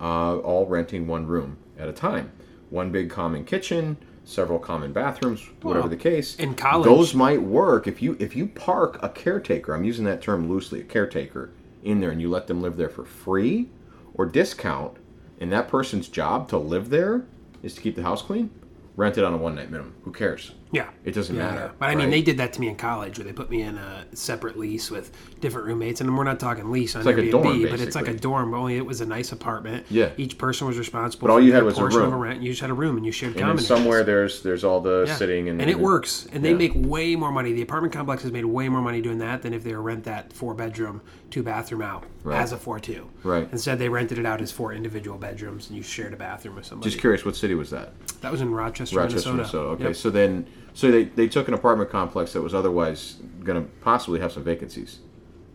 uh, 0.00 0.38
all 0.38 0.66
renting 0.66 1.06
one 1.06 1.26
room 1.26 1.58
at 1.78 1.88
a 1.88 1.92
time. 1.92 2.32
One 2.70 2.90
big 2.90 3.10
common 3.10 3.44
kitchen, 3.44 3.96
several 4.24 4.58
common 4.58 4.92
bathrooms, 4.92 5.48
whatever 5.62 5.82
Well, 5.82 5.90
the 5.90 5.96
case. 5.96 6.36
in 6.36 6.54
college- 6.54 6.88
those 6.88 7.14
might 7.14 7.42
work 7.42 7.86
if 7.86 8.00
you 8.02 8.16
if 8.18 8.34
you 8.34 8.46
park 8.46 8.98
a 9.02 9.08
caretaker. 9.08 9.74
I'm 9.74 9.84
using 9.84 10.04
that 10.06 10.22
term 10.22 10.48
loosely, 10.48 10.80
a 10.80 10.84
caretaker 10.84 11.50
in 11.82 12.00
there, 12.00 12.10
and 12.10 12.20
you 12.20 12.28
let 12.30 12.46
them 12.46 12.62
live 12.62 12.76
there 12.76 12.88
for 12.88 13.04
free 13.04 13.68
or 14.14 14.24
discount, 14.26 14.96
and 15.40 15.52
that 15.52 15.68
person's 15.68 16.08
job 16.08 16.48
to 16.48 16.56
live 16.58 16.88
there 16.90 17.24
is 17.62 17.74
to 17.74 17.80
keep 17.80 17.96
the 17.96 18.02
house 18.02 18.22
clean. 18.22 18.50
rent 18.96 19.18
it 19.18 19.24
on 19.24 19.34
a 19.34 19.36
one 19.36 19.56
night 19.56 19.70
minimum. 19.72 19.92
Who 20.04 20.12
cares? 20.12 20.52
Yeah, 20.74 20.88
It 21.04 21.12
doesn't 21.14 21.36
Yeah, 21.36 21.42
matter. 21.50 21.70
But 21.78 21.86
I 21.90 21.94
mean, 21.94 22.06
right? 22.06 22.10
they 22.10 22.22
did 22.22 22.38
that 22.38 22.52
to 22.54 22.60
me 22.60 22.68
in 22.68 22.74
college, 22.74 23.16
where 23.18 23.24
they 23.24 23.32
put 23.32 23.48
me 23.48 23.62
in 23.62 23.76
a 23.78 24.04
separate 24.12 24.58
lease 24.58 24.90
with 24.90 25.12
different 25.40 25.68
roommates, 25.68 26.00
and 26.00 26.18
we're 26.18 26.24
not 26.24 26.40
talking 26.40 26.70
lease 26.72 26.96
on 26.96 27.04
like 27.04 27.16
a 27.16 27.20
Airbnb, 27.20 27.30
dorm, 27.30 27.62
but 27.70 27.80
it's 27.80 27.94
like 27.94 28.08
a 28.08 28.14
dorm. 28.14 28.52
Only 28.54 28.76
it 28.76 28.84
was 28.84 29.00
a 29.00 29.06
nice 29.06 29.30
apartment. 29.30 29.86
Yeah. 29.88 30.10
Each 30.16 30.36
person 30.36 30.66
was 30.66 30.76
responsible. 30.76 31.28
But 31.28 31.32
all 31.32 31.38
for 31.38 31.42
you 31.44 31.52
had 31.52 31.62
was 31.62 31.76
a 31.76 31.80
portion 31.80 32.00
of 32.02 32.10
room. 32.12 32.20
rent. 32.20 32.42
You 32.42 32.50
just 32.50 32.60
had 32.60 32.70
a 32.70 32.74
room, 32.74 32.96
and 32.96 33.06
you 33.06 33.12
shared 33.12 33.36
And 33.36 33.60
somewhere 33.60 34.02
there's 34.02 34.42
there's 34.42 34.64
all 34.64 34.80
the 34.80 35.04
Yeah. 35.06 35.14
sitting 35.14 35.48
and 35.48 35.60
and 35.60 35.70
it 35.70 35.78
works, 35.78 36.26
and 36.32 36.44
they 36.44 36.54
make 36.54 36.72
way 36.74 37.14
more 37.14 37.30
money. 37.30 37.52
The 37.52 37.62
apartment 37.62 37.92
complex 37.92 38.22
has 38.24 38.32
made 38.32 38.44
way 38.44 38.68
more 38.68 38.82
money 38.82 39.00
doing 39.00 39.18
that 39.18 39.42
than 39.42 39.54
if 39.54 39.62
they 39.62 39.74
rent 39.74 40.04
that 40.04 40.32
four 40.32 40.54
bedroom, 40.54 41.00
two 41.30 41.42
bathroom 41.44 41.82
out 41.82 42.04
Right. 42.24 42.40
as 42.40 42.50
a 42.52 42.56
four 42.56 42.80
two. 42.80 43.06
Right. 43.22 43.46
Instead, 43.52 43.78
they 43.78 43.88
rented 43.88 44.18
it 44.18 44.26
out 44.26 44.40
as 44.40 44.50
four 44.50 44.72
individual 44.72 45.18
bedrooms, 45.18 45.68
and 45.68 45.76
you 45.76 45.82
shared 45.84 46.12
a 46.12 46.16
bathroom 46.16 46.56
with 46.56 46.64
somebody. 46.66 46.90
Just 46.90 47.00
curious, 47.00 47.24
what 47.24 47.36
city 47.36 47.54
was 47.54 47.70
that? 47.70 47.92
that 48.22 48.32
was 48.32 48.40
in 48.40 48.50
Rochester, 48.50 48.96
Rochester, 48.96 49.32
Minnesota. 49.32 49.36
Minnesota. 49.36 49.68
Okay, 49.74 49.84
Yep. 49.84 49.96
so 49.96 50.08
then 50.10 50.46
so 50.74 50.90
they, 50.90 51.04
they 51.04 51.28
took 51.28 51.48
an 51.48 51.54
apartment 51.54 51.90
complex 51.90 52.32
that 52.32 52.42
was 52.42 52.52
otherwise 52.52 53.16
going 53.42 53.62
to 53.62 53.70
possibly 53.80 54.20
have 54.20 54.32
some 54.32 54.42
vacancies, 54.42 54.98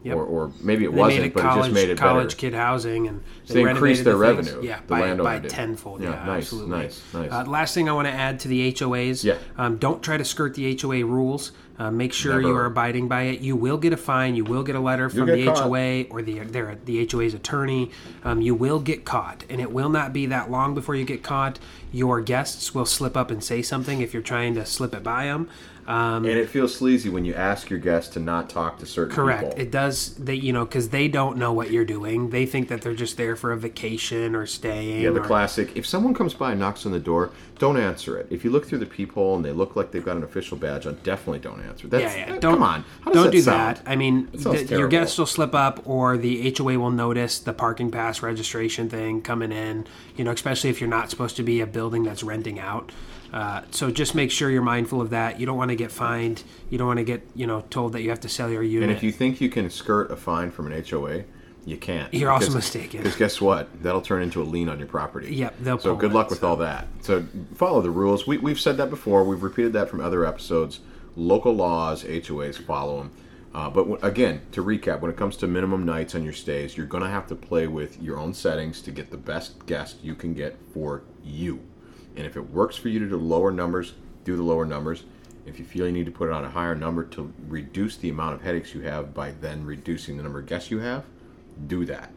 Yep. 0.04 0.16
or, 0.16 0.24
or 0.24 0.52
maybe 0.62 0.86
it 0.86 0.92
They 0.92 0.98
wasn't, 0.98 1.34
but 1.34 1.42
college, 1.42 1.58
it 1.58 1.62
just 1.70 1.74
made 1.74 1.90
it 1.90 1.98
college 1.98 2.28
better. 2.30 2.38
kid 2.38 2.54
housing, 2.54 3.08
and 3.08 3.22
So 3.44 3.54
they 3.56 3.62
increased 3.70 4.06
their 4.06 4.14
the 4.14 4.20
revenue, 4.20 4.62
Yeah, 4.64 4.78
the 4.80 4.84
by, 4.88 5.14
by 5.16 5.40
did. 5.40 5.52
tenfold. 5.52 6.02
Yeah, 6.02 6.12
Yeah, 6.12 6.26
nice, 6.26 6.44
absolutely. 6.44 6.70
nice, 6.78 7.04
nice. 7.14 7.32
Uh, 7.32 7.44
last 7.46 7.74
thing 7.74 7.90
I 7.90 7.92
want 7.92 8.08
to 8.08 8.14
add 8.14 8.40
to 8.42 8.48
the 8.48 8.72
HOAs. 8.72 9.26
Yeah. 9.26 9.36
Um, 9.58 9.76
don't 9.78 10.02
try 10.02 10.16
to 10.16 10.24
skirt 10.24 10.54
the 10.56 10.78
HOA 10.82 11.04
rules. 11.06 11.52
Uh, 11.78 11.90
make 11.92 12.12
sure 12.12 12.42
you 12.42 12.54
are 12.56 12.66
abiding 12.66 13.08
by 13.08 13.24
it. 13.24 13.40
You 13.40 13.56
will 13.56 13.78
get 13.78 13.94
a 13.94 13.98
fine. 13.98 14.36
You 14.36 14.44
will 14.44 14.64
get 14.64 14.76
a 14.76 14.82
letter 14.82 15.10
from 15.10 15.28
the 15.28 15.46
caught. 15.46 15.60
HOA 15.60 16.04
or 16.10 16.22
the 16.22 16.40
their, 16.40 16.78
the 16.84 17.08
HOA's 17.10 17.34
attorney. 17.34 17.92
Um, 18.26 18.42
you 18.42 18.54
will 18.54 18.80
get 18.82 19.06
caught, 19.06 19.46
and 19.50 19.62
it 19.62 19.72
will 19.72 19.88
not 19.90 20.12
be 20.12 20.26
that 20.26 20.52
long 20.52 20.74
before 20.76 20.96
you 20.96 21.06
get 21.06 21.24
caught. 21.24 21.58
Your 21.94 22.20
guests 22.20 22.76
will 22.76 22.86
slip 22.86 23.16
up 23.16 23.32
and 23.32 23.42
say 23.42 23.62
something 23.62 24.02
if 24.02 24.14
you're 24.14 24.22
trying 24.24 24.56
to 24.56 24.66
slip 24.66 24.94
it 24.94 25.04
by 25.04 25.26
them. 25.28 25.48
Um, 25.90 26.24
and 26.26 26.38
it 26.38 26.48
feels 26.50 26.76
sleazy 26.76 27.10
when 27.10 27.26
you 27.26 27.34
ask 27.34 27.68
your 27.72 27.80
guests 27.80 28.14
to 28.14 28.20
not 28.20 28.48
talk 28.48 28.78
to 28.78 28.86
certain 28.86 29.16
Correct. 29.16 29.40
people. 29.40 29.56
Correct. 29.56 29.68
It 29.68 29.72
does. 29.72 30.14
They, 30.16 30.36
you 30.36 30.54
know, 30.54 30.64
because 30.64 30.90
they 30.90 31.08
don't 31.08 31.38
know 31.38 31.52
what 31.52 31.72
you're 31.72 31.84
doing. 31.84 32.30
They 32.30 32.46
think 32.46 32.68
that 32.70 32.82
they're 32.84 32.94
just 32.94 33.18
there 33.18 33.36
for 33.36 33.52
a 33.52 33.58
vacation 33.58 34.36
or 34.36 34.46
staying. 34.46 35.02
Yeah, 35.02 35.10
the 35.10 35.22
or- 35.22 35.26
classic. 35.26 35.76
If 35.76 35.88
someone 35.88 36.14
comes 36.14 36.36
by 36.36 36.52
and 36.52 36.60
knocks 36.60 36.86
on 36.86 36.92
the 36.92 37.00
door, 37.00 37.32
don't 37.58 37.76
answer 37.76 38.18
it. 38.20 38.28
If 38.30 38.44
you 38.46 38.52
look 38.52 38.68
through 38.68 38.78
the 38.78 38.86
peephole 38.86 39.36
and 39.36 39.44
they 39.44 39.52
look 39.52 39.76
like 39.76 39.90
they've 39.92 40.06
got 40.06 40.16
an 40.16 40.24
official 40.24 40.58
badge 40.58 40.86
on, 40.86 41.00
definitely 41.04 41.40
don't 41.40 41.60
answer. 41.62 41.88
That's, 41.88 42.04
Yeah, 42.16 42.20
yeah. 42.20 42.32
that- 42.34 42.42
Don't 42.42 42.54
come 42.54 42.64
on. 42.64 42.86
Don't 43.06 43.24
that 43.26 43.32
do 43.32 43.42
sound? 43.42 43.78
that. 43.78 43.84
I 43.88 43.96
mean, 43.96 44.30
the- 44.32 44.64
your 44.70 44.88
guests 44.90 45.18
will 45.18 45.26
slip 45.26 45.56
up, 45.56 45.82
or 45.90 46.18
the 46.18 46.54
HOA 46.56 46.78
will 46.78 46.92
notice 46.92 47.40
the 47.40 47.52
parking 47.54 47.90
pass 47.90 48.22
registration 48.22 48.90
thing 48.90 49.22
coming 49.24 49.52
in. 49.52 49.88
You 50.16 50.24
know, 50.24 50.32
especially 50.32 50.70
if 50.70 50.80
you're 50.80 50.90
not 50.90 51.10
supposed 51.10 51.36
to 51.38 51.44
be 51.44 51.62
a 51.62 51.66
building 51.68 52.04
that's 52.04 52.22
renting 52.24 52.60
out. 52.60 52.92
Uh, 53.32 53.62
so 53.72 53.92
just 53.92 54.16
make 54.16 54.32
sure 54.32 54.50
you're 54.50 54.62
mindful 54.62 55.02
of 55.02 55.12
that. 55.12 55.40
You 55.40 55.46
don't 55.46 55.58
want 55.58 55.70
to 55.70 55.76
get 55.76 55.92
fined. 55.92 56.44
You 56.70 56.78
don't 56.78 56.88
want 56.88 56.98
to 57.00 57.04
get 57.04 57.22
you 57.36 57.46
know 57.48 57.62
told 57.70 57.94
that 57.94 58.02
you 58.02 58.10
have 58.10 58.20
to 58.22 58.30
sell 58.30 58.50
your 58.50 58.64
unit. 58.64 58.90
And 58.90 58.98
if 58.98 59.04
you 59.04 59.12
think 59.12 59.40
you 59.42 59.50
can 59.50 59.70
skirt 59.70 60.12
a 60.12 60.16
fine 60.16 60.50
from 60.52 60.72
an 60.72 60.84
HOA, 60.84 61.24
you 61.66 61.78
can't. 61.78 62.12
You're 62.14 62.32
also 62.32 62.52
mistaken. 62.54 63.02
Because 63.04 63.16
guess 63.18 63.40
what? 63.42 63.68
That'll 63.84 64.02
turn 64.02 64.24
into 64.24 64.42
a 64.42 64.46
lien 64.46 64.70
on 64.70 64.80
your 64.80 64.88
property. 64.88 65.36
Yep, 65.36 65.56
they'll 65.62 65.78
So 65.80 65.96
good 65.96 66.12
it, 66.12 66.16
luck 66.16 66.30
with 66.30 66.40
so- 66.40 66.48
all 66.48 66.56
that. 66.58 66.88
So 67.02 67.26
follow 67.56 67.82
the 67.82 67.92
rules. 67.92 68.26
We, 68.26 68.38
we've 68.40 68.60
said 68.60 68.78
that 68.78 68.90
before. 68.90 69.24
We've 69.24 69.44
repeated 69.44 69.74
that 69.74 69.90
from 69.90 70.02
other 70.02 70.26
episodes. 70.26 70.80
Local 71.16 71.54
laws, 71.54 72.04
HOAs, 72.04 72.58
follow 72.64 72.98
them. 73.00 73.12
Uh, 73.54 73.70
but 73.70 73.82
w- 73.82 74.00
again, 74.04 74.42
to 74.54 74.64
recap, 74.64 75.02
when 75.02 75.12
it 75.12 75.18
comes 75.18 75.36
to 75.38 75.48
minimum 75.48 75.84
nights 75.86 76.16
on 76.16 76.24
your 76.24 76.34
stays, 76.34 76.78
you're 76.78 76.86
going 76.86 77.04
to 77.04 77.10
have 77.10 77.28
to 77.28 77.36
play 77.36 77.68
with 77.68 78.02
your 78.02 78.18
own 78.18 78.34
settings 78.34 78.82
to 78.82 78.92
get 78.92 79.12
the 79.12 79.18
best 79.18 79.66
guest 79.66 79.98
you 80.04 80.16
can 80.16 80.34
get 80.34 80.56
for 80.74 81.02
you. 81.24 81.60
And 82.20 82.28
if 82.28 82.36
it 82.36 82.52
works 82.52 82.76
for 82.76 82.90
you 82.90 83.00
to 83.00 83.08
do 83.08 83.16
lower 83.16 83.50
numbers, 83.50 83.94
do 84.26 84.36
the 84.36 84.44
lower 84.44 84.66
numbers. 84.66 85.06
If 85.46 85.58
you 85.58 85.64
feel 85.64 85.86
you 85.86 85.94
need 85.94 86.06
to 86.06 86.12
put 86.12 86.28
it 86.28 86.34
on 86.34 86.44
a 86.44 86.50
higher 86.50 86.76
number 86.76 87.06
to 87.06 87.34
reduce 87.48 87.96
the 87.96 88.10
amount 88.10 88.36
of 88.36 88.42
headaches 88.42 88.76
you 88.76 88.82
have 88.82 89.14
by 89.14 89.32
then 89.32 89.66
reducing 89.66 90.18
the 90.18 90.24
number 90.24 90.40
of 90.40 90.46
guests 90.46 90.70
you 90.70 90.80
have, 90.80 91.06
do 91.68 91.86
that. 91.86 92.12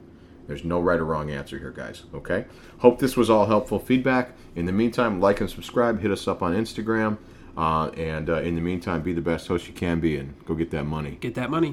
There's 0.49 0.65
no 0.65 0.81
right 0.81 0.99
or 0.99 1.05
wrong 1.05 1.31
answer 1.31 1.57
here, 1.57 1.71
guys. 1.71 2.03
Okay? 2.13 2.47
Hope 2.79 2.99
this 2.99 3.17
was 3.17 3.31
all 3.31 3.47
helpful 3.47 3.79
feedback. 3.79 4.33
In 4.57 4.67
the 4.67 4.73
meantime, 4.73 5.21
like 5.21 5.41
and 5.41 5.49
subscribe. 5.49 6.01
Hit 6.01 6.11
us 6.11 6.27
up 6.27 6.43
on 6.43 6.53
Instagram. 6.53 7.19
Uh, 7.57 7.91
and 7.91 8.29
uh, 8.29 8.41
in 8.41 8.57
the 8.57 8.61
meantime, 8.61 9.03
be 9.03 9.13
the 9.13 9.21
best 9.21 9.47
host 9.47 9.69
you 9.69 9.73
can 9.73 10.01
be 10.01 10.17
and 10.17 10.35
go 10.47 10.57
get 10.57 10.73
that 10.73 10.85
money. 10.85 11.17
get 11.21 11.37
that 11.37 11.49
money. 11.49 11.73